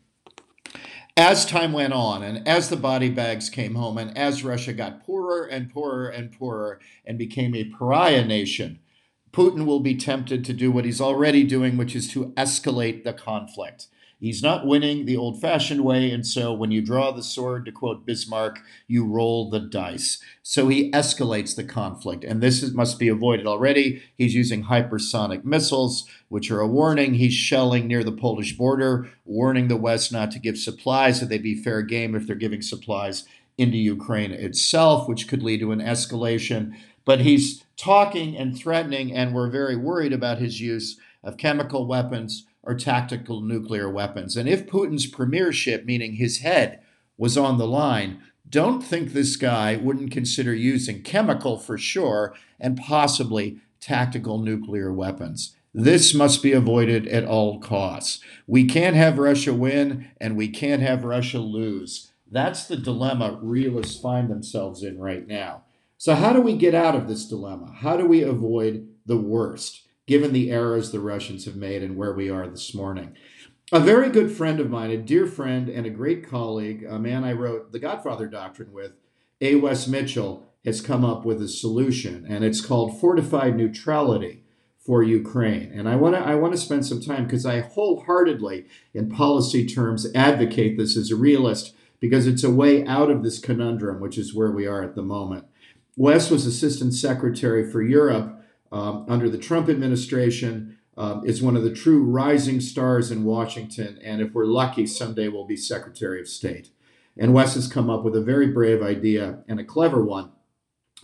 As 1.17 1.47
time 1.47 1.73
went 1.73 1.93
on, 1.93 2.25
and 2.25 2.49
as 2.49 2.69
the 2.69 2.77
body 2.77 3.11
bags 3.11 3.49
came 3.49 3.77
home, 3.77 3.97
and 3.97 4.17
as 4.19 4.43
Russia 4.43 4.73
got 4.73 5.05
poorer 5.05 5.45
and 5.45 5.71
poorer 5.71 6.09
and 6.09 6.33
poorer 6.33 6.81
and 7.05 7.17
became 7.17 7.55
a 7.55 7.65
pariah 7.65 8.25
nation, 8.25 8.81
Putin 9.33 9.65
will 9.65 9.81
be 9.81 9.95
tempted 9.95 10.45
to 10.45 10.53
do 10.53 10.73
what 10.73 10.85
he's 10.85 11.01
already 11.01 11.45
doing, 11.45 11.77
which 11.77 11.95
is 11.95 12.09
to 12.09 12.27
escalate 12.37 13.05
the 13.05 13.13
conflict. 13.13 13.87
He's 14.21 14.43
not 14.43 14.67
winning 14.67 15.07
the 15.07 15.17
old 15.17 15.41
fashioned 15.41 15.83
way, 15.83 16.11
and 16.11 16.27
so 16.27 16.53
when 16.53 16.71
you 16.71 16.83
draw 16.83 17.11
the 17.11 17.23
sword, 17.23 17.65
to 17.65 17.73
quote 17.73 18.05
Bismarck, 18.05 18.59
you 18.87 19.07
roll 19.07 19.49
the 19.49 19.61
dice. 19.61 20.23
So 20.43 20.69
he 20.69 20.91
escalates 20.91 21.57
the 21.57 21.65
conflict, 21.65 22.23
and 22.23 22.43
this 22.43 22.63
is, 22.63 22.75
must 22.75 22.99
be 22.99 23.09
avoided 23.09 23.47
already. 23.47 24.03
He's 24.19 24.35
using 24.35 24.65
hypersonic 24.65 25.43
missiles, 25.43 26.07
which 26.29 26.51
are 26.51 26.61
a 26.61 26.69
warning. 26.69 27.15
He's 27.15 27.33
shelling 27.33 27.87
near 27.87 28.05
the 28.05 28.13
Polish 28.13 28.59
border, 28.59 29.09
warning 29.25 29.69
the 29.69 29.77
West 29.77 30.13
not 30.13 30.31
to 30.33 30.39
give 30.39 30.59
supplies, 30.59 31.21
that 31.21 31.31
they'd 31.31 31.43
be 31.43 31.55
fair 31.55 31.81
game 31.81 32.15
if 32.15 32.27
they're 32.27 32.37
giving 32.37 32.61
supplies 32.61 33.25
into 33.57 33.79
Ukraine 33.79 34.33
itself, 34.33 35.09
which 35.09 35.29
could 35.29 35.43
lead 35.43 35.61
to 35.61 35.73
an 35.73 35.81
escalation. 35.81 36.75
But 37.05 37.21
he's 37.21 37.65
talking 37.77 38.37
and 38.37 38.57
threatening, 38.57 39.15
and 39.15 39.35
we're 39.35 39.51
very 39.51 39.77
worried 39.77 40.13
about 40.13 40.39
his 40.39 40.61
use 40.61 40.99
of 41.23 41.37
chemical 41.37 41.87
weapons 41.87 42.47
or 42.63 42.75
tactical 42.75 43.41
nuclear 43.41 43.89
weapons. 43.89 44.37
And 44.37 44.49
if 44.49 44.67
Putin's 44.67 45.07
premiership, 45.07 45.85
meaning 45.85 46.15
his 46.15 46.41
head, 46.41 46.81
was 47.17 47.37
on 47.37 47.59
the 47.59 47.67
line, 47.67 48.23
don't 48.49 48.83
think 48.83 49.13
this 49.13 49.37
guy 49.37 49.77
wouldn't 49.77 50.11
consider 50.11 50.55
using 50.55 51.03
chemical 51.03 51.59
for 51.59 51.79
sure 51.79 52.35
and 52.59 52.77
possibly 52.77 53.61
tactical 53.81 54.39
nuclear 54.39 54.93
weapons. 54.93 55.57
This 55.73 56.13
must 56.13 56.43
be 56.43 56.53
avoided 56.53 57.07
at 57.07 57.25
all 57.25 57.61
costs. 57.61 58.21
We 58.47 58.65
can't 58.65 58.97
have 58.97 59.19
Russia 59.19 59.55
win 59.55 60.09
and 60.21 60.37
we 60.37 60.49
can't 60.49 60.83
have 60.83 61.05
Russia 61.05 61.39
lose. 61.39 62.11
That's 62.31 62.67
the 62.67 62.77
dilemma 62.77 63.39
realists 63.41 64.01
find 64.01 64.29
themselves 64.29 64.83
in 64.83 64.99
right 64.99 65.27
now. 65.27 65.63
So, 66.01 66.15
how 66.15 66.33
do 66.33 66.41
we 66.41 66.57
get 66.57 66.75
out 66.75 66.97
of 66.97 67.09
this 67.09 67.27
dilemma? 67.27 67.75
How 67.81 67.99
do 67.99 68.07
we 68.07 68.23
avoid 68.23 68.89
the 69.05 69.19
worst? 69.19 69.83
given 70.11 70.33
the 70.33 70.51
errors 70.51 70.91
the 70.91 70.99
Russians 70.99 71.45
have 71.45 71.55
made 71.55 71.85
and 71.85 71.97
where 71.97 72.13
we 72.13 72.29
are 72.29 72.49
this 72.49 72.75
morning. 72.75 73.15
A 73.71 73.79
very 73.79 74.11
good 74.11 74.33
friend 74.33 74.59
of 74.59 74.69
mine, 74.69 74.91
a 74.91 74.97
dear 74.97 75.25
friend 75.25 75.69
and 75.69 75.87
a 75.87 75.91
great 75.91 76.29
colleague, 76.29 76.83
a 76.83 76.99
man 76.99 77.23
I 77.23 77.33
wrote 77.33 77.71
The 77.71 77.79
Godfather 77.79 78.27
Doctrine 78.27 78.73
with, 78.73 78.95
A. 79.41 79.55
Wess 79.55 79.87
Mitchell, 79.87 80.49
has 80.65 80.81
come 80.81 81.05
up 81.05 81.25
with 81.25 81.41
a 81.41 81.47
solution, 81.47 82.27
and 82.29 82.45
it's 82.45 82.61
called 82.61 82.99
fortified 82.99 83.57
neutrality 83.57 84.43
for 84.81 85.05
Ukraine. 85.05 85.71
And 85.73 85.89
I 85.89 85.95
want 85.95 86.17
to 86.17 86.21
I 86.21 86.35
want 86.35 86.55
to 86.55 86.61
spend 86.61 86.85
some 86.85 87.01
time 87.01 87.27
because 87.27 87.47
I 87.47 87.61
wholeheartedly, 87.61 88.67
in 88.93 89.11
policy 89.11 89.65
terms, 89.65 90.09
advocate 90.13 90.77
this 90.77 90.97
as 90.97 91.13
a 91.13 91.17
realist 91.17 91.73
because 92.01 92.27
it's 92.27 92.43
a 92.43 92.51
way 92.51 92.85
out 92.85 93.13
of 93.13 93.23
this 93.23 93.39
conundrum, 93.39 94.01
which 94.01 94.19
is 94.19 94.35
where 94.35 94.51
we 94.51 94.67
are 94.67 94.83
at 94.83 94.97
the 94.97 95.03
moment. 95.03 95.45
Wess 96.01 96.31
was 96.31 96.47
Assistant 96.47 96.95
Secretary 96.95 97.71
for 97.71 97.83
Europe 97.83 98.43
um, 98.73 99.05
under 99.07 99.29
the 99.29 99.37
Trump 99.37 99.69
administration, 99.69 100.79
um, 100.97 101.23
is 101.27 101.43
one 101.43 101.57
of 101.57 101.63
the 101.63 101.75
true 101.75 102.03
rising 102.03 102.59
stars 102.59 103.11
in 103.11 103.23
Washington. 103.23 103.99
And 104.03 104.23
if 104.23 104.33
we're 104.33 104.47
lucky, 104.47 104.87
someday 104.87 105.29
will 105.29 105.47
be 105.47 105.59
Secretary 105.59 106.19
of 106.19 106.27
State. 106.27 106.71
And 107.19 107.35
Wess 107.35 107.53
has 107.53 107.67
come 107.67 107.91
up 107.91 108.03
with 108.03 108.17
a 108.17 108.23
very 108.23 108.47
brave 108.47 108.81
idea 108.81 109.45
and 109.47 109.61
a 109.61 109.65
clever 109.65 110.03
one 110.03 110.33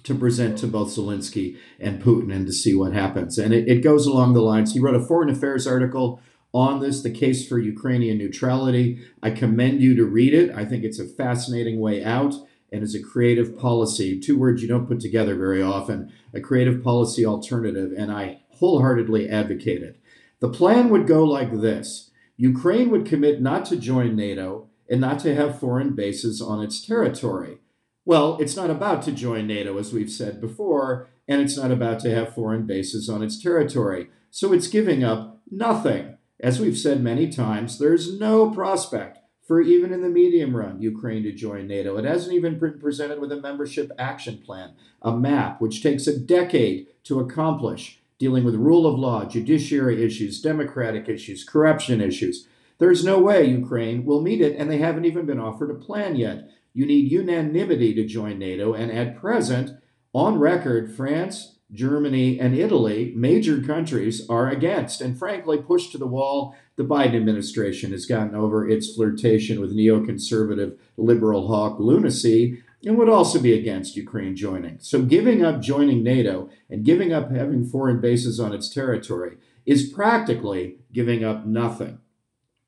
to 0.04 0.14
present 0.14 0.56
to 0.60 0.66
both 0.66 0.96
Zelensky 0.96 1.58
and 1.78 2.02
Putin 2.02 2.34
and 2.34 2.46
to 2.46 2.52
see 2.54 2.74
what 2.74 2.94
happens. 2.94 3.36
And 3.36 3.52
it, 3.52 3.68
it 3.68 3.82
goes 3.82 4.06
along 4.06 4.32
the 4.32 4.40
lines. 4.40 4.72
He 4.72 4.80
wrote 4.80 4.96
a 4.96 5.04
foreign 5.04 5.28
affairs 5.28 5.66
article 5.66 6.22
on 6.54 6.80
this, 6.80 7.02
the 7.02 7.10
case 7.10 7.46
for 7.46 7.58
Ukrainian 7.58 8.16
neutrality. 8.16 9.04
I 9.22 9.32
commend 9.32 9.82
you 9.82 9.94
to 9.94 10.06
read 10.06 10.32
it. 10.32 10.54
I 10.54 10.64
think 10.64 10.84
it's 10.84 10.98
a 10.98 11.04
fascinating 11.04 11.80
way 11.80 12.02
out 12.02 12.34
and 12.72 12.82
is 12.82 12.94
a 12.94 13.02
creative 13.02 13.58
policy, 13.58 14.18
two 14.18 14.38
words 14.38 14.62
you 14.62 14.68
don't 14.68 14.86
put 14.86 15.00
together 15.00 15.34
very 15.34 15.62
often, 15.62 16.12
a 16.34 16.40
creative 16.40 16.82
policy 16.82 17.24
alternative, 17.24 17.92
and 17.96 18.10
I 18.10 18.40
wholeheartedly 18.50 19.28
advocate 19.28 19.82
it. 19.82 20.00
The 20.40 20.48
plan 20.48 20.90
would 20.90 21.06
go 21.06 21.24
like 21.24 21.52
this 21.52 22.10
Ukraine 22.36 22.90
would 22.90 23.06
commit 23.06 23.40
not 23.40 23.64
to 23.66 23.76
join 23.76 24.14
NATO 24.14 24.68
and 24.90 25.00
not 25.00 25.18
to 25.20 25.34
have 25.34 25.58
foreign 25.58 25.94
bases 25.94 26.40
on 26.40 26.62
its 26.62 26.84
territory. 26.84 27.58
Well, 28.04 28.36
it's 28.40 28.56
not 28.56 28.70
about 28.70 29.02
to 29.02 29.12
join 29.12 29.46
NATO, 29.46 29.78
as 29.78 29.92
we've 29.92 30.10
said 30.10 30.40
before, 30.40 31.08
and 31.26 31.40
it's 31.40 31.56
not 31.56 31.70
about 31.70 31.98
to 32.00 32.14
have 32.14 32.34
foreign 32.34 32.66
bases 32.66 33.08
on 33.08 33.22
its 33.22 33.42
territory. 33.42 34.10
So 34.30 34.52
it's 34.52 34.68
giving 34.68 35.02
up 35.02 35.40
nothing. 35.50 36.18
As 36.38 36.60
we've 36.60 36.78
said 36.78 37.02
many 37.02 37.28
times, 37.30 37.78
there's 37.78 38.20
no 38.20 38.50
prospect 38.50 39.18
for 39.46 39.60
even 39.60 39.92
in 39.92 40.02
the 40.02 40.08
medium 40.08 40.56
run, 40.56 40.82
Ukraine 40.82 41.22
to 41.22 41.32
join 41.32 41.68
NATO. 41.68 41.96
It 41.96 42.04
hasn't 42.04 42.34
even 42.34 42.58
been 42.58 42.80
presented 42.80 43.20
with 43.20 43.30
a 43.30 43.40
membership 43.40 43.92
action 43.96 44.38
plan, 44.38 44.72
a 45.00 45.16
map, 45.16 45.60
which 45.60 45.82
takes 45.82 46.08
a 46.08 46.18
decade 46.18 46.88
to 47.04 47.20
accomplish, 47.20 48.00
dealing 48.18 48.42
with 48.42 48.56
rule 48.56 48.86
of 48.86 48.98
law, 48.98 49.24
judiciary 49.24 50.02
issues, 50.02 50.40
democratic 50.40 51.08
issues, 51.08 51.44
corruption 51.44 52.00
issues. 52.00 52.48
There's 52.78 53.04
no 53.04 53.20
way 53.20 53.44
Ukraine 53.44 54.04
will 54.04 54.20
meet 54.20 54.40
it, 54.40 54.56
and 54.56 54.68
they 54.68 54.78
haven't 54.78 55.04
even 55.04 55.26
been 55.26 55.40
offered 55.40 55.70
a 55.70 55.74
plan 55.74 56.16
yet. 56.16 56.50
You 56.74 56.84
need 56.84 57.10
unanimity 57.10 57.94
to 57.94 58.04
join 58.04 58.38
NATO, 58.38 58.74
and 58.74 58.90
at 58.90 59.16
present, 59.16 59.78
on 60.12 60.38
record, 60.38 60.92
France, 60.92 61.56
Germany, 61.72 62.38
and 62.38 62.54
Italy, 62.54 63.12
major 63.16 63.60
countries, 63.60 64.28
are 64.28 64.48
against 64.48 65.00
and 65.00 65.18
frankly 65.18 65.58
pushed 65.58 65.92
to 65.92 65.98
the 65.98 66.06
wall. 66.06 66.54
The 66.76 66.84
Biden 66.84 67.16
administration 67.16 67.90
has 67.92 68.04
gotten 68.04 68.34
over 68.34 68.68
its 68.68 68.94
flirtation 68.94 69.60
with 69.60 69.74
neoconservative 69.74 70.76
liberal 70.96 71.48
hawk 71.48 71.80
lunacy 71.80 72.62
and 72.84 72.98
would 72.98 73.08
also 73.08 73.40
be 73.40 73.54
against 73.54 73.96
Ukraine 73.96 74.36
joining. 74.36 74.78
So, 74.80 75.02
giving 75.02 75.42
up 75.42 75.62
joining 75.62 76.02
NATO 76.02 76.50
and 76.68 76.84
giving 76.84 77.12
up 77.12 77.30
having 77.30 77.64
foreign 77.64 78.00
bases 78.00 78.38
on 78.38 78.52
its 78.52 78.68
territory 78.68 79.38
is 79.64 79.90
practically 79.90 80.76
giving 80.92 81.24
up 81.24 81.46
nothing. 81.46 81.98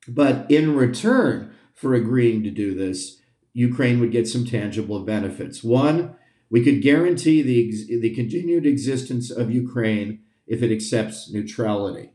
But 0.07 0.49
in 0.49 0.75
return 0.75 1.53
for 1.73 1.93
agreeing 1.93 2.43
to 2.43 2.49
do 2.49 2.73
this, 2.73 3.21
Ukraine 3.53 3.99
would 3.99 4.11
get 4.11 4.27
some 4.27 4.45
tangible 4.45 5.01
benefits. 5.01 5.63
One, 5.63 6.15
we 6.49 6.63
could 6.63 6.81
guarantee 6.81 7.41
the, 7.41 7.99
the 7.99 8.15
continued 8.15 8.65
existence 8.65 9.29
of 9.29 9.51
Ukraine 9.51 10.21
if 10.47 10.63
it 10.63 10.71
accepts 10.71 11.31
neutrality. 11.31 12.11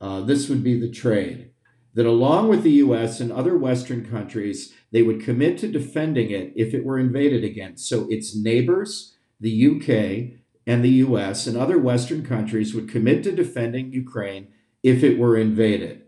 Uh, 0.00 0.20
this 0.20 0.48
would 0.48 0.62
be 0.62 0.78
the 0.78 0.90
trade. 0.90 1.50
That 1.94 2.06
along 2.06 2.48
with 2.48 2.62
the 2.62 2.72
US 2.72 3.20
and 3.20 3.32
other 3.32 3.56
Western 3.56 4.08
countries, 4.08 4.72
they 4.92 5.02
would 5.02 5.22
commit 5.22 5.58
to 5.58 5.68
defending 5.68 6.30
it 6.30 6.52
if 6.54 6.74
it 6.74 6.84
were 6.84 6.98
invaded 6.98 7.44
again. 7.44 7.76
So 7.76 8.06
its 8.08 8.36
neighbors, 8.36 9.16
the 9.40 9.66
UK 9.66 10.38
and 10.66 10.84
the 10.84 11.02
US 11.06 11.46
and 11.46 11.56
other 11.56 11.78
Western 11.78 12.24
countries 12.24 12.74
would 12.74 12.88
commit 12.88 13.22
to 13.24 13.32
defending 13.32 13.92
Ukraine 13.92 14.48
if 14.82 15.02
it 15.02 15.18
were 15.18 15.36
invaded. 15.36 16.02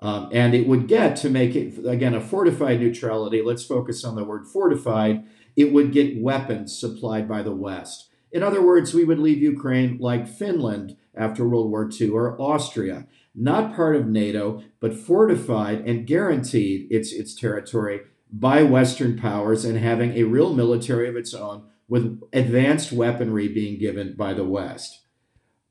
Um, 0.00 0.30
and 0.32 0.54
it 0.54 0.66
would 0.66 0.86
get 0.86 1.16
to 1.16 1.30
make 1.30 1.56
it, 1.56 1.84
again, 1.86 2.14
a 2.14 2.20
fortified 2.20 2.80
neutrality. 2.80 3.42
Let's 3.42 3.64
focus 3.64 4.04
on 4.04 4.14
the 4.14 4.24
word 4.24 4.46
fortified 4.46 5.24
it 5.58 5.72
would 5.72 5.90
get 5.90 6.22
weapons 6.22 6.78
supplied 6.78 7.28
by 7.28 7.42
the 7.42 7.50
West. 7.50 8.10
In 8.30 8.44
other 8.44 8.62
words, 8.62 8.94
we 8.94 9.02
would 9.02 9.18
leave 9.18 9.42
Ukraine 9.42 9.98
like 9.98 10.28
Finland 10.28 10.96
after 11.16 11.48
World 11.48 11.68
War 11.68 11.90
II 11.90 12.10
or 12.10 12.40
Austria, 12.40 13.08
not 13.34 13.74
part 13.74 13.96
of 13.96 14.06
NATO, 14.06 14.62
but 14.80 14.94
fortified 14.94 15.80
and 15.86 16.06
guaranteed 16.06 16.88
its, 16.90 17.12
its 17.12 17.34
territory 17.34 18.00
by 18.32 18.62
Western 18.62 19.18
powers 19.18 19.64
and 19.64 19.78
having 19.78 20.12
a 20.12 20.24
real 20.24 20.52
military 20.52 21.08
of 21.08 21.16
its 21.16 21.32
own 21.34 21.64
with 21.88 22.20
advanced 22.32 22.92
weaponry 22.92 23.48
being 23.48 23.78
given 23.78 24.14
by 24.16 24.34
the 24.34 24.44
West. 24.44 25.06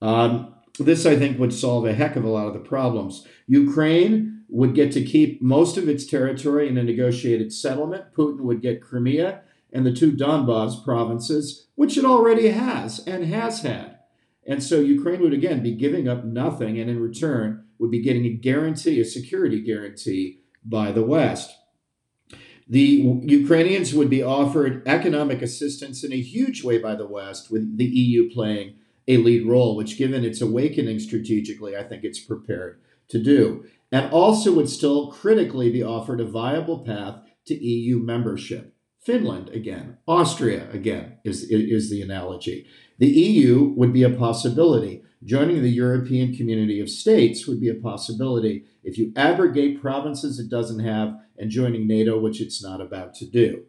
Um, 0.01 0.55
this, 0.79 1.05
I 1.05 1.15
think, 1.15 1.39
would 1.39 1.53
solve 1.53 1.85
a 1.85 1.93
heck 1.93 2.15
of 2.15 2.23
a 2.23 2.29
lot 2.29 2.47
of 2.47 2.53
the 2.53 2.59
problems. 2.59 3.25
Ukraine 3.47 4.43
would 4.49 4.73
get 4.73 4.91
to 4.93 5.03
keep 5.03 5.41
most 5.41 5.77
of 5.77 5.89
its 5.89 6.05
territory 6.05 6.67
in 6.67 6.77
a 6.77 6.83
negotiated 6.83 7.51
settlement. 7.51 8.13
Putin 8.15 8.41
would 8.41 8.61
get 8.61 8.81
Crimea 8.81 9.41
and 9.73 9.85
the 9.85 9.93
two 9.93 10.11
Donbas 10.11 10.83
provinces, 10.83 11.67
which 11.75 11.97
it 11.97 12.05
already 12.05 12.49
has 12.49 12.99
and 13.05 13.25
has 13.25 13.61
had. 13.61 13.96
And 14.47 14.63
so 14.63 14.79
Ukraine 14.79 15.21
would 15.21 15.33
again 15.33 15.61
be 15.61 15.75
giving 15.75 16.07
up 16.07 16.23
nothing, 16.23 16.79
and 16.79 16.89
in 16.89 17.01
return 17.01 17.65
would 17.79 17.91
be 17.91 18.01
getting 18.01 18.25
a 18.25 18.29
guarantee, 18.29 18.99
a 18.99 19.05
security 19.05 19.61
guarantee 19.61 20.39
by 20.63 20.91
the 20.91 21.03
West. 21.03 21.53
The 22.69 23.19
Ukrainians 23.23 23.93
would 23.93 24.09
be 24.09 24.23
offered 24.23 24.87
economic 24.87 25.41
assistance 25.41 26.03
in 26.03 26.11
a 26.11 26.21
huge 26.21 26.63
way 26.63 26.77
by 26.77 26.95
the 26.95 27.07
West, 27.07 27.51
with 27.51 27.77
the 27.77 27.85
EU 27.85 28.29
playing 28.29 28.75
a 29.07 29.17
lead 29.17 29.45
role, 29.45 29.75
which, 29.75 29.97
given 29.97 30.25
its 30.25 30.41
awakening 30.41 30.99
strategically, 30.99 31.77
I 31.77 31.83
think 31.83 32.03
it's 32.03 32.19
prepared 32.19 32.81
to 33.09 33.23
do. 33.23 33.65
And 33.91 34.11
also 34.11 34.53
would 34.53 34.69
still 34.69 35.11
critically 35.11 35.71
be 35.71 35.81
offered 35.81 36.19
a 36.19 36.25
viable 36.25 36.79
path 36.83 37.21
to 37.45 37.55
EU 37.55 37.99
membership. 37.99 38.73
Finland 38.99 39.47
again, 39.49 39.97
Austria 40.05 40.69
again 40.71 41.19
is, 41.23 41.43
is 41.49 41.89
the 41.89 42.01
analogy. 42.01 42.67
The 42.99 43.07
EU 43.07 43.73
would 43.75 43.93
be 43.93 44.03
a 44.03 44.09
possibility. 44.09 45.03
Joining 45.23 45.61
the 45.61 45.69
European 45.69 46.35
community 46.35 46.79
of 46.79 46.89
states 46.89 47.47
would 47.47 47.59
be 47.59 47.69
a 47.69 47.75
possibility 47.75 48.65
if 48.83 48.97
you 48.97 49.13
abrogate 49.15 49.81
provinces 49.81 50.39
it 50.39 50.49
doesn't 50.49 50.79
have 50.79 51.15
and 51.37 51.51
joining 51.51 51.87
NATO, 51.87 52.19
which 52.19 52.41
it's 52.41 52.63
not 52.63 52.81
about 52.81 53.13
to 53.15 53.25
do. 53.25 53.63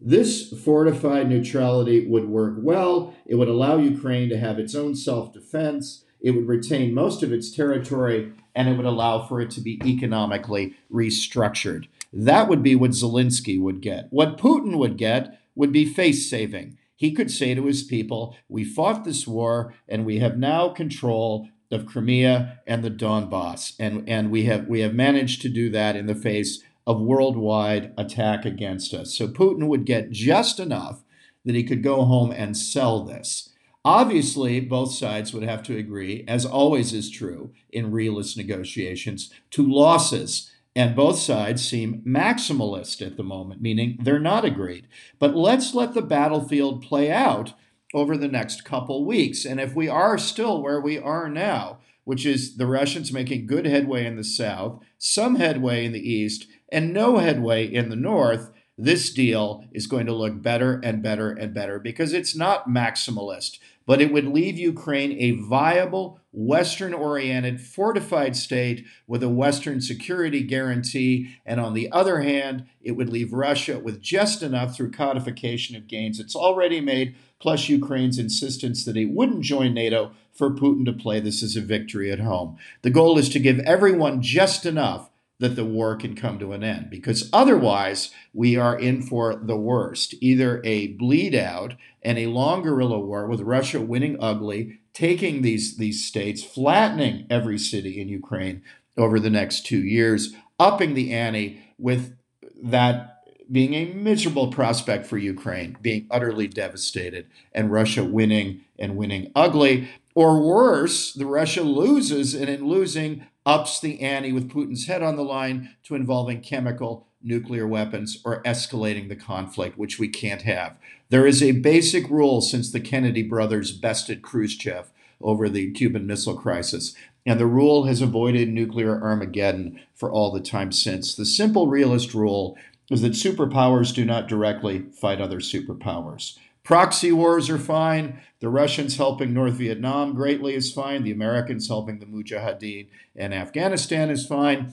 This 0.00 0.52
fortified 0.52 1.28
neutrality 1.28 2.06
would 2.06 2.28
work 2.28 2.56
well. 2.58 3.14
It 3.26 3.36
would 3.36 3.48
allow 3.48 3.76
Ukraine 3.76 4.28
to 4.30 4.38
have 4.38 4.58
its 4.58 4.74
own 4.74 4.96
self 4.96 5.32
defense. 5.32 6.04
It 6.20 6.32
would 6.32 6.48
retain 6.48 6.94
most 6.94 7.22
of 7.22 7.32
its 7.32 7.54
territory 7.54 8.32
and 8.54 8.68
it 8.68 8.76
would 8.76 8.86
allow 8.86 9.22
for 9.26 9.40
it 9.40 9.50
to 9.52 9.60
be 9.60 9.80
economically 9.84 10.74
restructured. 10.92 11.86
That 12.12 12.48
would 12.48 12.62
be 12.62 12.74
what 12.74 12.92
Zelensky 12.92 13.60
would 13.60 13.80
get. 13.80 14.06
What 14.10 14.38
Putin 14.38 14.78
would 14.78 14.96
get 14.96 15.38
would 15.54 15.72
be 15.72 15.84
face 15.84 16.28
saving. 16.28 16.78
He 17.04 17.12
could 17.12 17.30
say 17.30 17.54
to 17.54 17.66
his 17.66 17.82
people, 17.82 18.34
We 18.48 18.64
fought 18.64 19.04
this 19.04 19.26
war 19.26 19.74
and 19.86 20.06
we 20.06 20.20
have 20.20 20.38
now 20.38 20.70
control 20.70 21.50
of 21.70 21.84
Crimea 21.84 22.60
and 22.66 22.82
the 22.82 22.90
Donbass. 22.90 23.74
And, 23.78 24.08
and 24.08 24.30
we, 24.30 24.44
have, 24.44 24.68
we 24.68 24.80
have 24.80 24.94
managed 24.94 25.42
to 25.42 25.50
do 25.50 25.68
that 25.68 25.96
in 25.96 26.06
the 26.06 26.14
face 26.14 26.62
of 26.86 27.02
worldwide 27.02 27.92
attack 27.98 28.46
against 28.46 28.94
us. 28.94 29.14
So 29.14 29.28
Putin 29.28 29.68
would 29.68 29.84
get 29.84 30.12
just 30.12 30.58
enough 30.58 31.04
that 31.44 31.54
he 31.54 31.62
could 31.62 31.82
go 31.82 32.06
home 32.06 32.32
and 32.32 32.56
sell 32.56 33.04
this. 33.04 33.50
Obviously, 33.84 34.60
both 34.60 34.94
sides 34.94 35.34
would 35.34 35.44
have 35.44 35.62
to 35.64 35.76
agree, 35.76 36.24
as 36.26 36.46
always 36.46 36.94
is 36.94 37.10
true 37.10 37.52
in 37.70 37.92
realist 37.92 38.38
negotiations, 38.38 39.30
to 39.50 39.62
losses 39.62 40.50
and 40.76 40.96
both 40.96 41.18
sides 41.18 41.66
seem 41.66 42.02
maximalist 42.06 43.04
at 43.04 43.16
the 43.16 43.22
moment, 43.22 43.62
meaning 43.62 43.98
they're 44.00 44.18
not 44.18 44.44
agreed. 44.44 44.88
But 45.18 45.36
let's 45.36 45.74
let 45.74 45.94
the 45.94 46.02
battlefield 46.02 46.82
play 46.82 47.10
out 47.10 47.54
over 47.92 48.16
the 48.16 48.28
next 48.28 48.64
couple 48.64 49.04
weeks. 49.04 49.44
And 49.44 49.60
if 49.60 49.74
we 49.74 49.88
are 49.88 50.18
still 50.18 50.60
where 50.60 50.80
we 50.80 50.98
are 50.98 51.28
now, 51.28 51.78
which 52.02 52.26
is 52.26 52.56
the 52.56 52.66
Russians 52.66 53.12
making 53.12 53.46
good 53.46 53.66
headway 53.66 54.04
in 54.04 54.16
the 54.16 54.24
south, 54.24 54.82
some 54.98 55.36
headway 55.36 55.84
in 55.84 55.92
the 55.92 56.12
east, 56.12 56.46
and 56.70 56.92
no 56.92 57.18
headway 57.18 57.66
in 57.66 57.88
the 57.88 57.96
north, 57.96 58.50
this 58.76 59.12
deal 59.12 59.64
is 59.72 59.86
going 59.86 60.06
to 60.06 60.12
look 60.12 60.42
better 60.42 60.80
and 60.82 61.02
better 61.02 61.30
and 61.30 61.54
better 61.54 61.78
because 61.78 62.12
it's 62.12 62.34
not 62.34 62.68
maximalist, 62.68 63.58
but 63.86 64.00
it 64.00 64.12
would 64.12 64.26
leave 64.26 64.58
Ukraine 64.58 65.12
a 65.18 65.32
viable, 65.32 66.20
Western 66.32 66.94
oriented, 66.94 67.60
fortified 67.60 68.34
state 68.34 68.84
with 69.06 69.22
a 69.22 69.28
Western 69.28 69.80
security 69.80 70.42
guarantee. 70.42 71.36
And 71.44 71.60
on 71.60 71.74
the 71.74 71.90
other 71.92 72.20
hand, 72.20 72.66
it 72.80 72.92
would 72.92 73.08
leave 73.08 73.32
Russia 73.32 73.78
with 73.78 74.00
just 74.00 74.42
enough 74.42 74.74
through 74.76 74.90
codification 74.90 75.76
of 75.76 75.86
gains 75.86 76.18
it's 76.18 76.36
already 76.36 76.80
made, 76.80 77.14
plus 77.38 77.68
Ukraine's 77.68 78.18
insistence 78.18 78.84
that 78.84 78.96
it 78.96 79.10
wouldn't 79.10 79.42
join 79.42 79.74
NATO 79.74 80.12
for 80.32 80.50
Putin 80.50 80.84
to 80.86 80.92
play 80.92 81.20
this 81.20 81.42
as 81.42 81.56
a 81.56 81.60
victory 81.60 82.10
at 82.10 82.20
home. 82.20 82.56
The 82.82 82.90
goal 82.90 83.18
is 83.18 83.28
to 83.30 83.38
give 83.38 83.60
everyone 83.60 84.22
just 84.22 84.66
enough 84.66 85.10
that 85.38 85.56
the 85.56 85.64
war 85.64 85.96
can 85.96 86.14
come 86.14 86.38
to 86.38 86.52
an 86.52 86.62
end 86.62 86.88
because 86.90 87.28
otherwise 87.32 88.10
we 88.32 88.56
are 88.56 88.78
in 88.78 89.02
for 89.02 89.34
the 89.34 89.56
worst. 89.56 90.14
Either 90.20 90.60
a 90.64 90.88
bleed 90.88 91.34
out 91.34 91.74
and 92.02 92.18
a 92.18 92.26
long 92.26 92.62
guerrilla 92.62 93.00
war 93.00 93.26
with 93.26 93.40
Russia 93.40 93.80
winning 93.80 94.16
ugly 94.20 94.78
taking 94.92 95.42
these 95.42 95.76
these 95.76 96.04
states 96.04 96.44
flattening 96.44 97.26
every 97.28 97.58
city 97.58 98.00
in 98.00 98.08
Ukraine 98.08 98.62
over 98.96 99.18
the 99.18 99.30
next 99.30 99.66
2 99.66 99.78
years 99.78 100.34
upping 100.58 100.94
the 100.94 101.12
ante 101.12 101.60
with 101.78 102.16
that 102.62 103.10
being 103.50 103.74
a 103.74 103.92
miserable 103.92 104.48
prospect 104.48 105.04
for 105.06 105.18
Ukraine 105.18 105.76
being 105.82 106.06
utterly 106.10 106.46
devastated 106.46 107.26
and 107.52 107.72
Russia 107.72 108.04
winning 108.04 108.60
and 108.78 108.96
winning 108.96 109.30
ugly. 109.34 109.88
Or 110.14 110.40
worse 110.40 111.12
the 111.12 111.26
Russia 111.26 111.62
loses 111.62 112.34
and 112.34 112.48
in 112.48 112.66
losing 112.66 113.26
ups 113.46 113.80
the 113.80 114.00
ante 114.00 114.32
with 114.32 114.50
Putin's 114.50 114.86
head 114.86 115.02
on 115.02 115.16
the 115.16 115.24
line 115.24 115.74
to 115.84 115.94
involving 115.94 116.40
chemical, 116.40 117.08
nuclear 117.22 117.66
weapons, 117.66 118.20
or 118.24 118.42
escalating 118.42 119.08
the 119.08 119.16
conflict, 119.16 119.78
which 119.78 119.98
we 119.98 120.08
can't 120.08 120.42
have. 120.42 120.78
There 121.10 121.26
is 121.26 121.42
a 121.42 121.52
basic 121.52 122.08
rule 122.08 122.40
since 122.40 122.70
the 122.70 122.80
Kennedy 122.80 123.22
brothers 123.22 123.72
bested 123.72 124.22
Khrushchev 124.22 124.90
over 125.20 125.48
the 125.48 125.72
Cuban 125.72 126.06
Missile 126.06 126.36
Crisis, 126.36 126.94
and 127.26 127.40
the 127.40 127.46
rule 127.46 127.84
has 127.84 128.02
avoided 128.02 128.48
nuclear 128.48 129.00
Armageddon 129.00 129.80
for 129.94 130.10
all 130.10 130.30
the 130.30 130.40
time 130.40 130.72
since. 130.72 131.14
The 131.14 131.24
simple 131.24 131.68
realist 131.68 132.14
rule 132.14 132.56
is 132.90 133.00
that 133.00 133.12
superpowers 133.12 133.94
do 133.94 134.04
not 134.04 134.28
directly 134.28 134.80
fight 134.92 135.20
other 135.20 135.38
superpowers. 135.38 136.38
Proxy 136.64 137.12
wars 137.12 137.50
are 137.50 137.58
fine. 137.58 138.20
The 138.40 138.48
Russians 138.48 138.96
helping 138.96 139.34
North 139.34 139.52
Vietnam 139.54 140.14
greatly 140.14 140.54
is 140.54 140.72
fine. 140.72 141.04
The 141.04 141.12
Americans 141.12 141.68
helping 141.68 141.98
the 141.98 142.06
Mujahideen 142.06 142.88
in 143.14 143.34
Afghanistan 143.34 144.08
is 144.08 144.26
fine. 144.26 144.72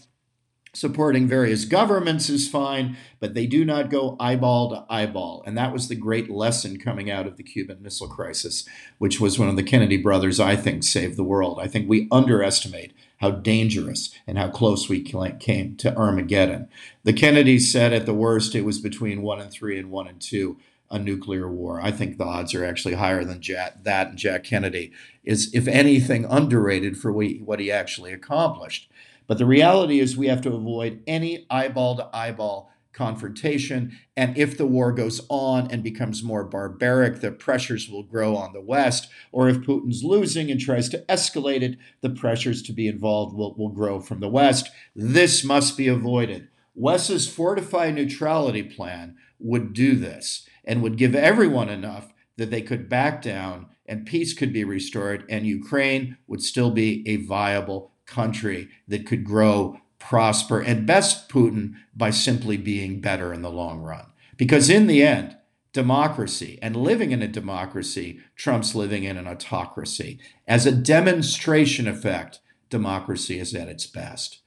Supporting 0.73 1.27
various 1.27 1.65
governments 1.65 2.29
is 2.29 2.47
fine, 2.47 2.95
but 3.19 3.33
they 3.33 3.45
do 3.45 3.65
not 3.65 3.89
go 3.89 4.15
eyeball 4.21 4.69
to 4.69 4.85
eyeball. 4.89 5.43
And 5.45 5.57
that 5.57 5.73
was 5.73 5.89
the 5.89 5.95
great 5.95 6.29
lesson 6.29 6.79
coming 6.79 7.11
out 7.11 7.27
of 7.27 7.35
the 7.35 7.43
Cuban 7.43 7.81
Missile 7.81 8.07
Crisis, 8.07 8.65
which 8.97 9.19
was 9.19 9.37
one 9.37 9.49
of 9.49 9.57
the 9.57 9.63
Kennedy 9.63 9.97
brothers, 9.97 10.39
I 10.39 10.55
think, 10.55 10.83
saved 10.83 11.17
the 11.17 11.25
world. 11.25 11.59
I 11.61 11.67
think 11.67 11.89
we 11.89 12.07
underestimate 12.09 12.93
how 13.17 13.31
dangerous 13.31 14.15
and 14.25 14.37
how 14.37 14.49
close 14.49 14.87
we 14.87 15.01
came 15.01 15.75
to 15.75 15.93
Armageddon. 15.97 16.69
The 17.03 17.11
Kennedys 17.11 17.69
said 17.69 17.91
at 17.91 18.05
the 18.05 18.13
worst 18.13 18.55
it 18.55 18.63
was 18.63 18.79
between 18.79 19.21
one 19.21 19.41
and 19.41 19.51
three 19.51 19.77
and 19.77 19.91
one 19.91 20.07
and 20.07 20.21
two 20.21 20.57
a 20.91 20.99
nuclear 20.99 21.49
war. 21.49 21.81
I 21.81 21.91
think 21.91 22.17
the 22.17 22.25
odds 22.25 22.53
are 22.53 22.65
actually 22.65 22.95
higher 22.95 23.23
than 23.23 23.41
Jack, 23.41 23.83
that 23.83 24.09
and 24.09 24.17
Jack 24.17 24.43
Kennedy 24.43 24.91
is, 25.23 25.49
if 25.53 25.67
anything, 25.67 26.25
underrated 26.25 26.97
for 26.97 27.11
what 27.11 27.59
he 27.59 27.71
actually 27.71 28.13
accomplished. 28.13 28.91
But 29.25 29.37
the 29.37 29.45
reality 29.45 29.99
is, 29.99 30.17
we 30.17 30.27
have 30.27 30.41
to 30.41 30.53
avoid 30.53 31.01
any 31.07 31.47
eyeball 31.49 31.95
to 31.95 32.09
eyeball 32.13 32.69
confrontation. 32.93 33.97
And 34.17 34.37
if 34.37 34.57
the 34.57 34.65
war 34.65 34.91
goes 34.91 35.21
on 35.29 35.71
and 35.71 35.81
becomes 35.81 36.23
more 36.23 36.43
barbaric, 36.43 37.21
the 37.21 37.31
pressures 37.31 37.89
will 37.89 38.03
grow 38.03 38.35
on 38.35 38.51
the 38.51 38.61
West. 38.61 39.07
Or 39.31 39.47
if 39.47 39.61
Putin's 39.61 40.03
losing 40.03 40.51
and 40.51 40.59
tries 40.59 40.89
to 40.89 41.05
escalate 41.07 41.61
it, 41.61 41.77
the 42.01 42.09
pressures 42.09 42.61
to 42.63 42.73
be 42.73 42.87
involved 42.87 43.33
will, 43.35 43.55
will 43.55 43.69
grow 43.69 44.01
from 44.01 44.19
the 44.19 44.27
West. 44.27 44.69
This 44.93 45.43
must 45.43 45.77
be 45.77 45.87
avoided. 45.87 46.49
Wess's 46.75 47.29
fortified 47.29 47.95
neutrality 47.95 48.63
plan 48.63 49.15
would 49.39 49.73
do 49.73 49.95
this 49.95 50.47
and 50.63 50.81
would 50.81 50.97
give 50.97 51.15
everyone 51.15 51.69
enough 51.69 52.13
that 52.37 52.51
they 52.51 52.61
could 52.61 52.89
back 52.89 53.21
down 53.21 53.67
and 53.85 54.05
peace 54.05 54.33
could 54.33 54.53
be 54.53 54.63
restored 54.63 55.25
and 55.29 55.45
Ukraine 55.45 56.17
would 56.27 56.41
still 56.41 56.71
be 56.71 57.07
a 57.07 57.17
viable 57.17 57.91
country 58.05 58.69
that 58.87 59.05
could 59.05 59.23
grow, 59.23 59.79
prosper, 59.99 60.59
and 60.59 60.87
best 60.87 61.29
Putin 61.29 61.73
by 61.95 62.09
simply 62.09 62.57
being 62.57 63.01
better 63.01 63.33
in 63.33 63.41
the 63.41 63.51
long 63.51 63.81
run. 63.81 64.05
Because 64.37 64.69
in 64.69 64.87
the 64.87 65.03
end, 65.03 65.37
democracy 65.73 66.59
and 66.61 66.75
living 66.75 67.11
in 67.11 67.21
a 67.21 67.27
democracy 67.27 68.19
trumps 68.35 68.75
living 68.75 69.03
in 69.03 69.17
an 69.17 69.27
autocracy. 69.27 70.19
As 70.47 70.65
a 70.65 70.71
demonstration 70.71 71.87
effect, 71.87 72.39
democracy 72.69 73.39
is 73.39 73.53
at 73.53 73.67
its 73.67 73.85
best. 73.85 74.39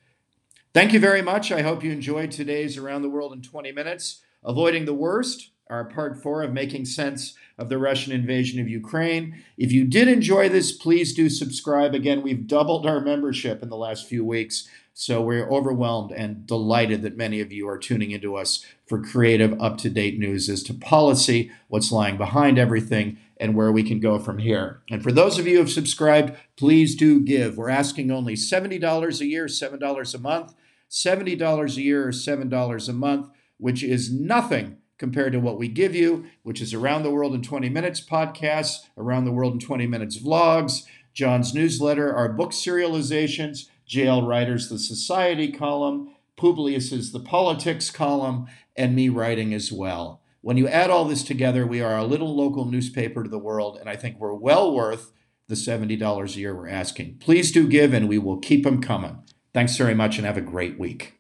Thank 0.73 0.93
you 0.93 1.01
very 1.01 1.23
much. 1.23 1.53
I 1.53 1.63
hope 1.63 1.85
you 1.85 1.93
enjoyed 1.93 2.31
today's 2.31 2.77
Around 2.77 3.03
the 3.03 3.11
World 3.11 3.33
in 3.33 3.43
20 3.43 3.73
Minutes. 3.73 4.23
Avoiding 4.43 4.85
the 4.85 4.95
worst, 4.95 5.53
our 5.71 5.85
part 5.85 6.23
four 6.23 6.43
of 6.43 6.53
making 6.53 6.85
sense 6.85 7.35
of 7.59 7.69
the 7.69 7.79
Russian 7.79 8.13
invasion 8.13 8.61
of 8.61 8.69
Ukraine. 8.69 9.43
If 9.57 9.73
you 9.73 9.85
did 9.85 10.09
enjoy 10.09 10.49
this, 10.49 10.73
please 10.73 11.15
do 11.15 11.29
subscribe. 11.29 11.95
Again, 11.95 12.23
we've 12.23 12.47
doubled 12.47 12.87
our 12.87 13.01
membership 13.01 13.63
in 13.63 13.71
the 13.71 13.77
last 13.77 14.07
few 14.07 14.25
weeks. 14.25 14.69
So 14.93 15.23
we're 15.23 15.51
overwhelmed 15.51 16.13
and 16.13 16.47
delighted 16.47 17.03
that 17.03 17.17
many 17.17 17.41
of 17.41 17.53
you 17.53 17.69
are 17.69 17.79
tuning 17.79 18.13
into 18.13 18.37
us 18.37 18.65
for 18.87 19.03
creative, 19.03 19.61
up 19.61 19.79
to 19.79 19.91
date 19.91 20.19
news 20.19 20.49
as 20.49 20.63
to 20.65 20.75
policy, 20.75 21.51
what's 21.69 21.91
lying 21.91 22.17
behind 22.17 22.59
everything, 22.59 23.19
and 23.39 23.57
where 23.57 23.73
we 23.73 23.83
can 23.83 23.99
go 23.99 24.21
from 24.21 24.39
here. 24.39 24.83
And 24.91 25.03
for 25.03 25.11
those 25.11 25.39
of 25.39 25.47
you 25.47 25.55
who 25.55 25.61
have 25.61 25.71
subscribed, 25.71 26.37
please 26.57 26.95
do 26.95 27.21
give. 27.21 27.57
We're 27.57 27.71
asking 27.71 28.11
only 28.13 28.35
$70 28.35 29.21
a 29.21 29.27
year, 29.27 29.47
$7 29.47 30.15
a 30.15 30.19
month, 30.19 30.55
$70 30.89 31.77
a 31.77 31.83
year, 31.83 32.07
or 32.07 32.13
$7 32.13 32.89
a 32.89 32.93
month, 32.93 33.31
which 33.59 33.83
is 33.83 34.13
nothing 34.13 34.77
compared 34.99 35.33
to 35.33 35.41
what 35.41 35.59
we 35.59 35.69
give 35.69 35.95
you, 35.95 36.27
which 36.43 36.61
is 36.61 36.75
Around 36.75 37.03
the 37.03 37.11
World 37.11 37.35
in 37.35 37.43
20 37.43 37.69
Minutes 37.69 38.01
podcasts, 38.01 38.87
Around 38.97 39.25
the 39.25 39.33
World 39.33 39.55
in 39.55 39.59
20 39.59 39.87
Minutes 39.87 40.19
vlogs, 40.19 40.85
John's 41.13 41.55
newsletter, 41.55 42.15
our 42.15 42.29
book 42.29 42.51
serializations, 42.51 43.69
JL 43.89 44.27
Writers, 44.27 44.69
the 44.69 44.79
Society 44.79 45.53
column, 45.53 46.15
Publius 46.37 46.93
is 46.93 47.13
the 47.13 47.21
Politics 47.21 47.91
column, 47.91 48.47
and 48.77 48.95
me 48.95 49.09
writing 49.09 49.55
as 49.55 49.71
well. 49.71 50.21
When 50.41 50.57
you 50.57 50.69
add 50.69 50.91
all 50.91 51.05
this 51.05 51.23
together, 51.23 51.67
we 51.67 51.81
are 51.81 51.97
a 51.97 52.05
little 52.05 52.35
local 52.35 52.65
newspaper 52.65 53.23
to 53.23 53.31
the 53.31 53.39
world, 53.39 53.79
and 53.79 53.89
I 53.89 53.97
think 53.97 54.19
we're 54.19 54.35
well 54.35 54.75
worth 54.75 55.13
the 55.49 55.55
$70 55.55 56.37
a 56.37 56.39
year 56.39 56.55
we're 56.55 56.69
asking. 56.69 57.19
Please 57.19 57.53
do 57.53 57.69
give, 57.69 57.95
and 57.95 58.09
we 58.09 58.19
will 58.19 58.39
keep 58.39 58.65
them 58.65 58.83
coming. 58.83 59.23
Thanks 59.53 59.77
very 59.77 59.95
much, 59.95 60.17
and 60.17 60.27
have 60.27 60.37
a 60.37 60.43
great 60.43 60.79
week. 60.79 61.14